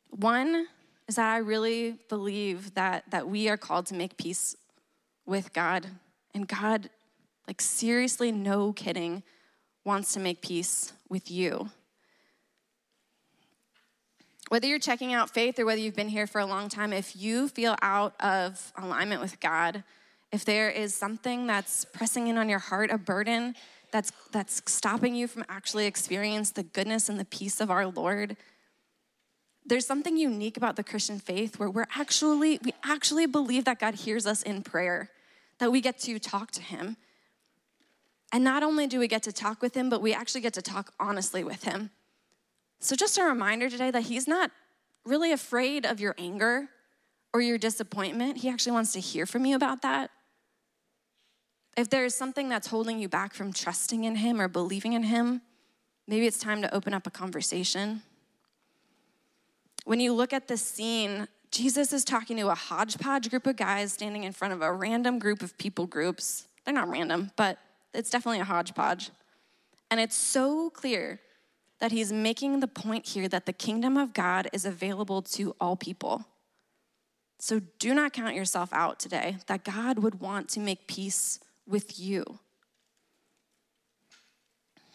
One 0.10 0.66
is 1.08 1.18
that 1.18 1.32
I 1.32 1.38
really 1.38 2.00
believe 2.10 2.74
that, 2.74 3.04
that 3.12 3.30
we 3.30 3.50
are 3.50 3.58
called 3.58 3.86
to 3.88 3.94
make 3.94 4.18
peace 4.18 4.56
with 5.28 5.54
God. 5.54 5.86
And 6.34 6.48
God, 6.48 6.90
like, 7.48 7.62
seriously, 7.62 8.32
no 8.32 8.74
kidding, 8.74 9.22
wants 9.86 10.12
to 10.14 10.20
make 10.20 10.42
peace 10.42 10.92
with 11.08 11.30
you. 11.30 11.70
Whether 14.50 14.66
you're 14.66 14.80
checking 14.80 15.14
out 15.14 15.30
faith 15.30 15.60
or 15.60 15.66
whether 15.66 15.80
you've 15.80 15.96
been 15.96 16.10
here 16.10 16.26
for 16.26 16.42
a 16.42 16.48
long 16.48 16.68
time, 16.68 16.94
if 16.94 17.16
you 17.16 17.48
feel 17.48 17.76
out 17.84 18.16
of 18.20 18.74
alignment 18.76 19.22
with 19.22 19.40
God, 19.40 19.84
if 20.32 20.46
there 20.46 20.70
is 20.70 20.96
something 20.96 21.48
that's 21.48 21.86
pressing 21.86 22.28
in 22.28 22.38
on 22.38 22.48
your 22.50 22.60
heart, 22.60 22.90
a 22.90 22.98
burden 22.98 23.56
that's, 23.92 24.12
that's 24.32 24.62
stopping 24.72 25.14
you 25.14 25.28
from 25.28 25.44
actually 25.50 25.86
experience 25.86 26.52
the 26.52 26.64
goodness 26.64 27.10
and 27.10 27.20
the 27.20 27.26
peace 27.26 27.60
of 27.60 27.70
our 27.70 27.88
Lord, 27.88 28.38
there's 29.66 29.86
something 29.86 30.18
unique 30.18 30.58
about 30.58 30.76
the 30.76 30.84
Christian 30.84 31.20
faith 31.20 31.60
where 31.60 31.70
we're 31.70 31.88
actually, 31.96 32.60
we 32.64 32.74
actually 32.84 33.26
believe 33.26 33.66
that 33.66 33.80
God 33.80 33.96
hears 33.96 34.26
us 34.26 34.42
in 34.42 34.64
prayer, 34.64 35.10
that 35.60 35.72
we 35.72 35.82
get 35.82 36.00
to 36.00 36.18
talk 36.18 36.52
to 36.52 36.62
Him. 36.62 36.98
And 38.34 38.44
not 38.44 38.64
only 38.64 38.88
do 38.88 39.00
we 39.00 39.08
get 39.08 39.24
to 39.24 39.34
talk 39.34 39.62
with 39.62 39.76
Him, 39.76 39.90
but 39.90 40.02
we 40.02 40.14
actually 40.14 40.42
get 40.42 40.54
to 40.54 40.62
talk 40.62 40.94
honestly 41.00 41.44
with 41.44 41.64
Him. 41.64 41.92
So, 42.80 42.96
just 42.96 43.18
a 43.18 43.24
reminder 43.24 43.70
today 43.70 43.92
that 43.92 44.04
He's 44.04 44.28
not 44.28 44.52
really 45.06 45.32
afraid 45.32 45.86
of 45.86 46.00
your 46.00 46.16
anger 46.18 46.70
or 47.34 47.42
your 47.42 47.58
disappointment. 47.58 48.38
He 48.38 48.50
actually 48.50 48.72
wants 48.72 48.94
to 48.94 49.00
hear 49.00 49.26
from 49.26 49.46
you 49.46 49.56
about 49.56 49.82
that. 49.84 50.10
If 51.78 51.90
there's 51.90 52.14
something 52.14 52.50
that's 52.50 52.68
holding 52.68 53.00
you 53.00 53.08
back 53.08 53.34
from 53.34 53.54
trusting 53.54 54.04
in 54.04 54.16
Him 54.16 54.42
or 54.42 54.48
believing 54.48 54.94
in 54.94 55.04
Him, 55.04 55.42
maybe 56.08 56.28
it's 56.28 56.38
time 56.38 56.62
to 56.62 56.74
open 56.74 56.94
up 56.94 57.08
a 57.08 57.12
conversation. 57.12 58.02
When 59.86 60.00
you 60.00 60.14
look 60.14 60.34
at 60.34 60.48
this 60.48 60.62
scene, 60.62 61.28
Jesus 61.50 61.92
is 61.94 62.04
talking 62.04 62.38
to 62.38 62.50
a 62.50 62.56
hodgepodge 62.56 63.30
group 63.30 63.48
of 63.48 63.56
guys 63.56 63.94
standing 63.94 64.24
in 64.24 64.32
front 64.32 64.54
of 64.54 64.62
a 64.62 64.72
random 64.72 65.20
group 65.20 65.42
of 65.42 65.58
people 65.58 65.88
groups. 65.88 66.48
They're 66.66 66.74
not 66.74 66.90
random, 66.90 67.32
but 67.36 67.58
it's 67.94 68.10
definitely 68.10 68.40
a 68.40 68.46
hodgepodge. 68.46 69.10
And 69.90 70.00
it's 70.00 70.16
so 70.16 70.70
clear 70.70 71.20
that 71.80 71.92
he's 71.92 72.14
making 72.14 72.60
the 72.60 72.68
point 72.68 73.08
here 73.08 73.28
that 73.28 73.46
the 73.46 73.54
kingdom 73.54 73.98
of 73.98 74.14
God 74.14 74.48
is 74.54 74.66
available 74.66 75.22
to 75.24 75.56
all 75.60 75.76
people. 75.76 76.26
So 77.40 77.60
do 77.80 77.94
not 77.94 78.14
count 78.14 78.36
yourself 78.36 78.72
out 78.72 79.00
today, 79.00 79.38
that 79.48 79.64
God 79.64 80.00
would 80.00 80.22
want 80.22 80.48
to 80.50 80.60
make 80.60 80.88
peace 80.88 81.40
with 81.68 82.00
you. 82.00 82.40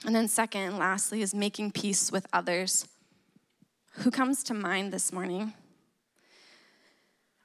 And 0.04 0.14
then, 0.14 0.28
second 0.28 0.62
and 0.62 0.78
lastly, 0.78 1.22
is 1.22 1.34
making 1.34 1.72
peace 1.72 2.12
with 2.12 2.26
others. 2.32 2.86
Who 4.00 4.10
comes 4.10 4.42
to 4.44 4.54
mind 4.54 4.92
this 4.92 5.12
morning? 5.12 5.54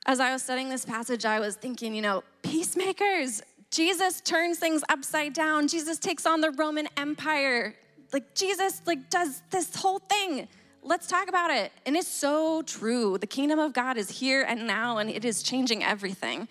As 0.05 0.19
I 0.19 0.33
was 0.33 0.43
studying 0.43 0.69
this 0.69 0.85
passage, 0.85 1.25
I 1.25 1.39
was 1.39 1.55
thinking, 1.55 1.95
you 1.95 2.01
know, 2.01 2.23
peacemakers. 2.41 3.41
Jesus 3.69 4.19
turns 4.21 4.59
things 4.59 4.83
upside 4.89 5.33
down. 5.33 5.67
Jesus 5.67 5.97
takes 5.97 6.25
on 6.25 6.41
the 6.41 6.51
Roman 6.51 6.87
Empire 6.97 7.75
like 8.13 8.35
Jesus 8.35 8.81
like 8.85 9.09
does 9.09 9.41
this 9.51 9.75
whole 9.75 9.99
thing. 9.99 10.47
Let's 10.83 11.07
talk 11.07 11.29
about 11.29 11.51
it. 11.51 11.71
And 11.85 11.95
it's 11.95 12.07
so 12.07 12.61
true. 12.63 13.17
The 13.17 13.27
kingdom 13.27 13.59
of 13.59 13.73
God 13.73 13.97
is 13.97 14.09
here 14.09 14.43
and 14.43 14.65
now 14.65 14.97
and 14.97 15.09
it 15.09 15.23
is 15.23 15.43
changing 15.43 15.83
everything. 15.83 16.47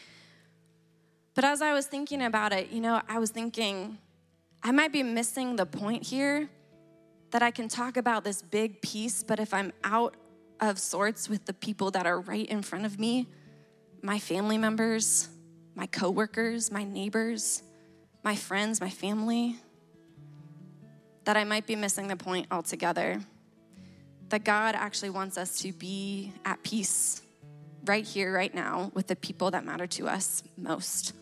But 1.40 1.48
as 1.48 1.62
I 1.62 1.72
was 1.72 1.86
thinking 1.86 2.20
about 2.20 2.52
it, 2.52 2.70
you 2.70 2.82
know, 2.82 3.00
I 3.08 3.18
was 3.18 3.30
thinking 3.30 3.96
I 4.62 4.72
might 4.72 4.92
be 4.92 5.02
missing 5.02 5.56
the 5.56 5.64
point 5.64 6.02
here 6.02 6.50
that 7.30 7.42
I 7.42 7.50
can 7.50 7.66
talk 7.66 7.96
about 7.96 8.24
this 8.24 8.42
big 8.42 8.82
peace, 8.82 9.22
but 9.22 9.40
if 9.40 9.54
I'm 9.54 9.72
out 9.82 10.16
of 10.60 10.78
sorts 10.78 11.30
with 11.30 11.46
the 11.46 11.54
people 11.54 11.92
that 11.92 12.04
are 12.04 12.20
right 12.20 12.46
in 12.46 12.60
front 12.60 12.84
of 12.84 12.98
me, 12.98 13.26
my 14.02 14.18
family 14.18 14.58
members, 14.58 15.30
my 15.74 15.86
coworkers, 15.86 16.70
my 16.70 16.84
neighbors, 16.84 17.62
my 18.22 18.36
friends, 18.36 18.78
my 18.78 18.90
family, 18.90 19.56
that 21.24 21.38
I 21.38 21.44
might 21.44 21.66
be 21.66 21.74
missing 21.74 22.08
the 22.08 22.16
point 22.16 22.48
altogether. 22.50 23.18
That 24.28 24.44
God 24.44 24.74
actually 24.74 25.08
wants 25.08 25.38
us 25.38 25.56
to 25.60 25.72
be 25.72 26.34
at 26.44 26.62
peace 26.62 27.22
right 27.86 28.04
here, 28.04 28.30
right 28.30 28.54
now, 28.54 28.90
with 28.92 29.06
the 29.06 29.16
people 29.16 29.50
that 29.52 29.64
matter 29.64 29.86
to 29.86 30.06
us 30.06 30.42
most. 30.58 31.14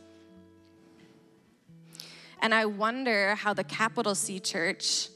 And 2.40 2.55
I 2.55 2.66
wonder 2.66 3.35
how 3.35 3.55
the 3.55 3.64
capital 3.64 4.14
C 4.14 4.40
church 4.40 5.09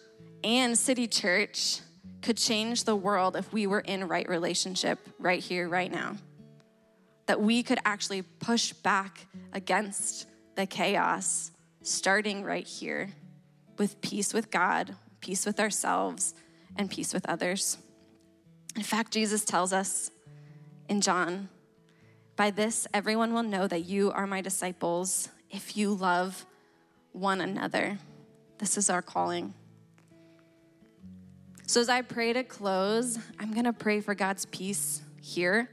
and 0.43 0.77
city 0.77 1.07
church 1.07 1.81
could 2.21 2.37
change 2.37 2.85
the 2.85 2.97
world 2.97 3.37
if 3.37 3.53
we 3.53 3.67
were 3.67 3.81
in 3.81 4.09
right 4.09 4.29
relationship 4.29 4.99
right 5.19 5.43
here, 5.43 5.69
right 5.69 5.91
now. 5.91 6.17
That 7.27 7.41
we 7.41 7.63
could 7.63 7.79
actually 7.85 8.23
push 8.23 8.73
back 8.73 9.27
against 9.53 10.27
the 10.55 10.67
chaos 10.67 11.51
starting 11.83 12.45
right 12.45 12.67
here 12.67 13.11
with 13.79 14.01
peace 14.01 14.33
with 14.33 14.51
God, 14.51 14.95
peace 15.21 15.47
with 15.47 15.59
ourselves, 15.59 16.35
and 16.77 16.91
peace 16.91 17.13
with 17.13 17.29
others. 17.29 17.79
In 18.77 18.83
fact, 18.83 19.13
Jesus 19.13 19.45
tells 19.45 19.73
us 19.73 20.11
in 20.89 21.01
John, 21.01 21.49
by 22.37 22.51
this 22.51 22.87
everyone 22.95 23.35
will 23.35 23.43
know 23.43 23.67
that 23.67 23.85
you 23.85 24.11
are 24.13 24.27
my 24.27 24.41
disciples 24.41 25.29
if 25.51 25.77
you 25.77 25.93
love 25.95 26.47
one 27.13 27.41
another. 27.41 27.99
This 28.59 28.77
is 28.77 28.91
our 28.91 29.03
calling. 29.03 29.55
So, 31.67 31.81
as 31.81 31.89
I 31.89 32.03
pray 32.03 32.33
to 32.33 32.45
close, 32.45 33.19
I'm 33.39 33.53
going 33.53 33.65
to 33.65 33.73
pray 33.73 34.01
for 34.01 34.15
God's 34.15 34.47
peace 34.47 35.03
here. 35.21 35.71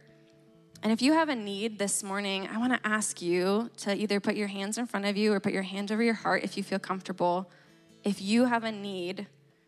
And 0.81 0.93
if 0.93 1.01
you 1.01 1.13
have 1.13 1.27
a 1.27 1.35
need 1.35 1.77
this 1.77 2.03
morning, 2.03 2.47
I 2.47 2.57
want 2.57 2.71
to 2.71 2.87
ask 2.87 3.21
you 3.21 3.69
to 3.77 3.93
either 3.95 4.19
put 4.19 4.35
your 4.35 4.47
hands 4.47 4.77
in 4.77 4.85
front 4.85 5.05
of 5.05 5.17
you 5.17 5.33
or 5.33 5.39
put 5.39 5.51
your 5.51 5.63
hand 5.63 5.91
over 5.91 6.01
your 6.01 6.13
heart 6.13 6.43
if 6.43 6.55
you 6.55 6.63
feel 6.63 6.79
comfortable 6.79 7.51
if 8.03 8.21
you 8.21 8.45
have 8.45 8.63
a 8.63 8.71
need 8.71 9.27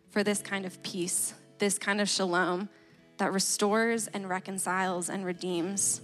for 0.09 0.23
this 0.23 0.41
kind 0.41 0.65
of 0.65 0.81
peace, 0.83 1.33
this 1.59 1.77
kind 1.77 2.01
of 2.01 2.09
shalom 2.09 2.69
that 3.17 3.33
restores 3.33 4.07
and 4.07 4.27
reconciles 4.27 5.09
and 5.09 5.25
redeems, 5.25 6.01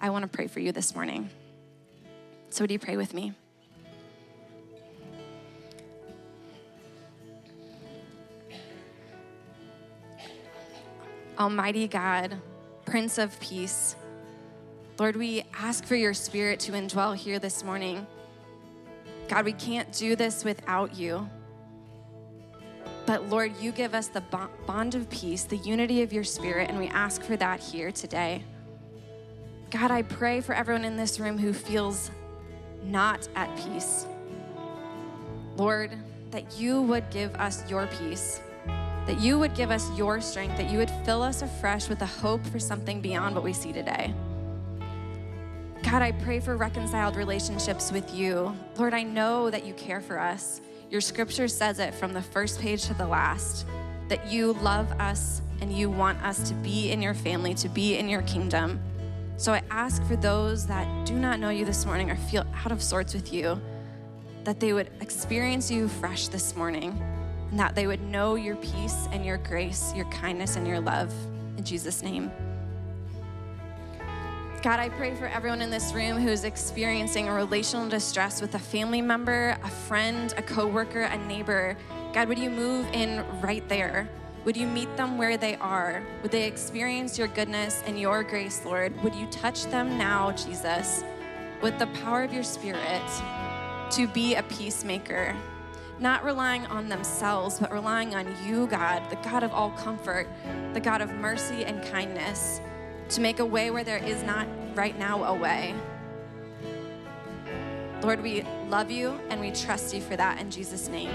I 0.00 0.10
want 0.10 0.22
to 0.22 0.28
pray 0.28 0.46
for 0.46 0.60
you 0.60 0.72
this 0.72 0.94
morning. 0.94 1.30
So, 2.50 2.64
would 2.64 2.70
you 2.70 2.78
pray 2.78 2.96
with 2.96 3.14
me? 3.14 3.32
Almighty 11.40 11.88
God, 11.88 12.36
Prince 12.84 13.16
of 13.16 13.40
Peace, 13.40 13.96
Lord, 14.98 15.16
we 15.16 15.42
ask 15.54 15.86
for 15.86 15.94
your 15.94 16.12
spirit 16.12 16.60
to 16.60 16.72
indwell 16.72 17.16
here 17.16 17.38
this 17.38 17.64
morning. 17.64 18.06
God, 19.26 19.46
we 19.46 19.54
can't 19.54 19.90
do 19.90 20.16
this 20.16 20.44
without 20.44 20.94
you. 20.94 21.26
But 23.06 23.30
Lord, 23.30 23.56
you 23.58 23.72
give 23.72 23.94
us 23.94 24.08
the 24.08 24.20
bond 24.66 24.94
of 24.94 25.08
peace, 25.08 25.44
the 25.44 25.56
unity 25.56 26.02
of 26.02 26.12
your 26.12 26.24
spirit, 26.24 26.68
and 26.68 26.78
we 26.78 26.88
ask 26.88 27.22
for 27.22 27.38
that 27.38 27.58
here 27.58 27.90
today. 27.90 28.44
God, 29.70 29.90
I 29.90 30.02
pray 30.02 30.42
for 30.42 30.54
everyone 30.54 30.84
in 30.84 30.98
this 30.98 31.18
room 31.18 31.38
who 31.38 31.54
feels 31.54 32.10
not 32.84 33.26
at 33.34 33.48
peace. 33.56 34.04
Lord, 35.56 35.92
that 36.32 36.60
you 36.60 36.82
would 36.82 37.08
give 37.08 37.34
us 37.36 37.66
your 37.70 37.86
peace, 37.86 38.42
that 39.06 39.20
you 39.20 39.38
would 39.38 39.54
give 39.54 39.70
us 39.70 39.90
your 39.96 40.20
strength, 40.20 40.56
that 40.56 40.70
you 40.70 40.78
would 40.78 40.90
fill 41.04 41.22
us 41.22 41.42
afresh 41.42 41.88
with 41.88 42.02
a 42.02 42.06
hope 42.06 42.44
for 42.46 42.58
something 42.58 43.00
beyond 43.00 43.34
what 43.34 43.44
we 43.44 43.52
see 43.52 43.72
today. 43.72 44.14
God, 45.82 46.02
I 46.02 46.12
pray 46.12 46.40
for 46.40 46.56
reconciled 46.56 47.16
relationships 47.16 47.90
with 47.90 48.14
you. 48.14 48.54
Lord, 48.76 48.94
I 48.94 49.02
know 49.02 49.50
that 49.50 49.66
you 49.66 49.74
care 49.74 50.00
for 50.00 50.18
us. 50.18 50.60
Your 50.90 51.00
scripture 51.00 51.48
says 51.48 51.78
it 51.78 51.94
from 51.94 52.12
the 52.12 52.22
first 52.22 52.60
page 52.60 52.84
to 52.84 52.94
the 52.94 53.06
last 53.06 53.66
that 54.08 54.30
you 54.30 54.54
love 54.54 54.90
us 55.00 55.40
and 55.60 55.72
you 55.72 55.88
want 55.88 56.22
us 56.22 56.48
to 56.48 56.54
be 56.54 56.90
in 56.90 57.00
your 57.00 57.14
family, 57.14 57.54
to 57.54 57.68
be 57.68 57.96
in 57.96 58.08
your 58.08 58.22
kingdom. 58.22 58.80
So 59.36 59.52
I 59.52 59.62
ask 59.70 60.04
for 60.04 60.16
those 60.16 60.66
that 60.66 61.06
do 61.06 61.14
not 61.14 61.40
know 61.40 61.50
you 61.50 61.64
this 61.64 61.86
morning 61.86 62.10
or 62.10 62.16
feel 62.16 62.44
out 62.64 62.72
of 62.72 62.82
sorts 62.82 63.14
with 63.14 63.32
you, 63.32 63.60
that 64.44 64.60
they 64.60 64.72
would 64.72 64.90
experience 65.00 65.70
you 65.70 65.88
fresh 65.88 66.28
this 66.28 66.56
morning, 66.56 67.00
and 67.50 67.58
that 67.58 67.74
they 67.74 67.86
would 67.86 68.00
know 68.02 68.36
your 68.36 68.56
peace 68.56 69.08
and 69.12 69.24
your 69.24 69.38
grace, 69.38 69.92
your 69.94 70.06
kindness 70.06 70.56
and 70.56 70.66
your 70.66 70.80
love. 70.80 71.12
In 71.56 71.64
Jesus' 71.64 72.02
name. 72.02 72.30
God, 74.62 74.78
I 74.78 74.90
pray 74.90 75.14
for 75.14 75.26
everyone 75.26 75.62
in 75.62 75.70
this 75.70 75.94
room 75.94 76.18
who's 76.18 76.44
experiencing 76.44 77.28
a 77.28 77.32
relational 77.32 77.88
distress 77.88 78.42
with 78.42 78.54
a 78.54 78.58
family 78.58 79.00
member, 79.00 79.56
a 79.62 79.68
friend, 79.68 80.34
a 80.36 80.42
coworker, 80.42 81.02
a 81.02 81.16
neighbor. 81.26 81.78
God, 82.12 82.28
would 82.28 82.38
you 82.38 82.50
move 82.50 82.86
in 82.92 83.24
right 83.40 83.66
there? 83.70 84.06
Would 84.44 84.56
you 84.56 84.66
meet 84.66 84.94
them 84.96 85.16
where 85.16 85.36
they 85.36 85.56
are? 85.56 86.02
Would 86.22 86.30
they 86.30 86.46
experience 86.46 87.18
your 87.18 87.28
goodness 87.28 87.82
and 87.86 87.98
your 87.98 88.22
grace, 88.22 88.64
Lord? 88.64 88.92
Would 89.02 89.14
you 89.14 89.26
touch 89.28 89.64
them 89.66 89.96
now, 89.96 90.32
Jesus, 90.32 91.04
with 91.62 91.78
the 91.78 91.86
power 91.88 92.22
of 92.22 92.32
your 92.32 92.42
Spirit 92.42 93.02
to 93.92 94.06
be 94.08 94.34
a 94.34 94.42
peacemaker? 94.42 95.34
Not 96.00 96.24
relying 96.24 96.64
on 96.66 96.88
themselves, 96.88 97.58
but 97.58 97.70
relying 97.70 98.14
on 98.14 98.34
you, 98.44 98.66
God, 98.66 99.08
the 99.10 99.16
God 99.16 99.42
of 99.42 99.52
all 99.52 99.70
comfort, 99.72 100.26
the 100.72 100.80
God 100.80 101.02
of 101.02 101.12
mercy 101.12 101.64
and 101.64 101.82
kindness, 101.92 102.62
to 103.10 103.20
make 103.20 103.38
a 103.38 103.44
way 103.44 103.70
where 103.70 103.84
there 103.84 104.02
is 104.02 104.22
not 104.22 104.48
right 104.74 104.98
now 104.98 105.24
a 105.24 105.34
way. 105.34 105.74
Lord, 108.02 108.22
we 108.22 108.42
love 108.68 108.90
you 108.90 109.20
and 109.28 109.42
we 109.42 109.50
trust 109.50 109.94
you 109.94 110.00
for 110.00 110.16
that 110.16 110.40
in 110.40 110.50
Jesus' 110.50 110.88
name. 110.88 111.12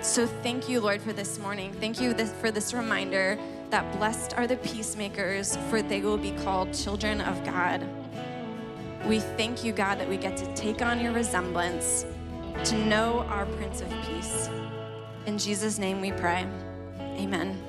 So 0.00 0.26
thank 0.26 0.68
you, 0.68 0.80
Lord, 0.80 1.00
for 1.00 1.12
this 1.12 1.38
morning. 1.38 1.72
Thank 1.74 2.00
you 2.00 2.14
for 2.14 2.50
this 2.50 2.74
reminder 2.74 3.38
that 3.70 3.96
blessed 3.98 4.34
are 4.36 4.48
the 4.48 4.56
peacemakers, 4.56 5.56
for 5.70 5.80
they 5.80 6.00
will 6.00 6.18
be 6.18 6.32
called 6.32 6.74
children 6.74 7.20
of 7.20 7.44
God. 7.44 7.86
We 9.06 9.20
thank 9.20 9.62
you, 9.62 9.72
God, 9.72 10.00
that 10.00 10.08
we 10.08 10.16
get 10.16 10.36
to 10.38 10.54
take 10.54 10.82
on 10.82 11.00
your 11.00 11.12
resemblance, 11.12 12.04
to 12.64 12.76
know 12.86 13.20
our 13.28 13.46
Prince 13.46 13.80
of 13.80 13.88
Peace. 14.02 14.48
In 15.26 15.38
Jesus' 15.38 15.78
name 15.78 16.00
we 16.00 16.12
pray. 16.12 16.46
Amen. 16.98 17.67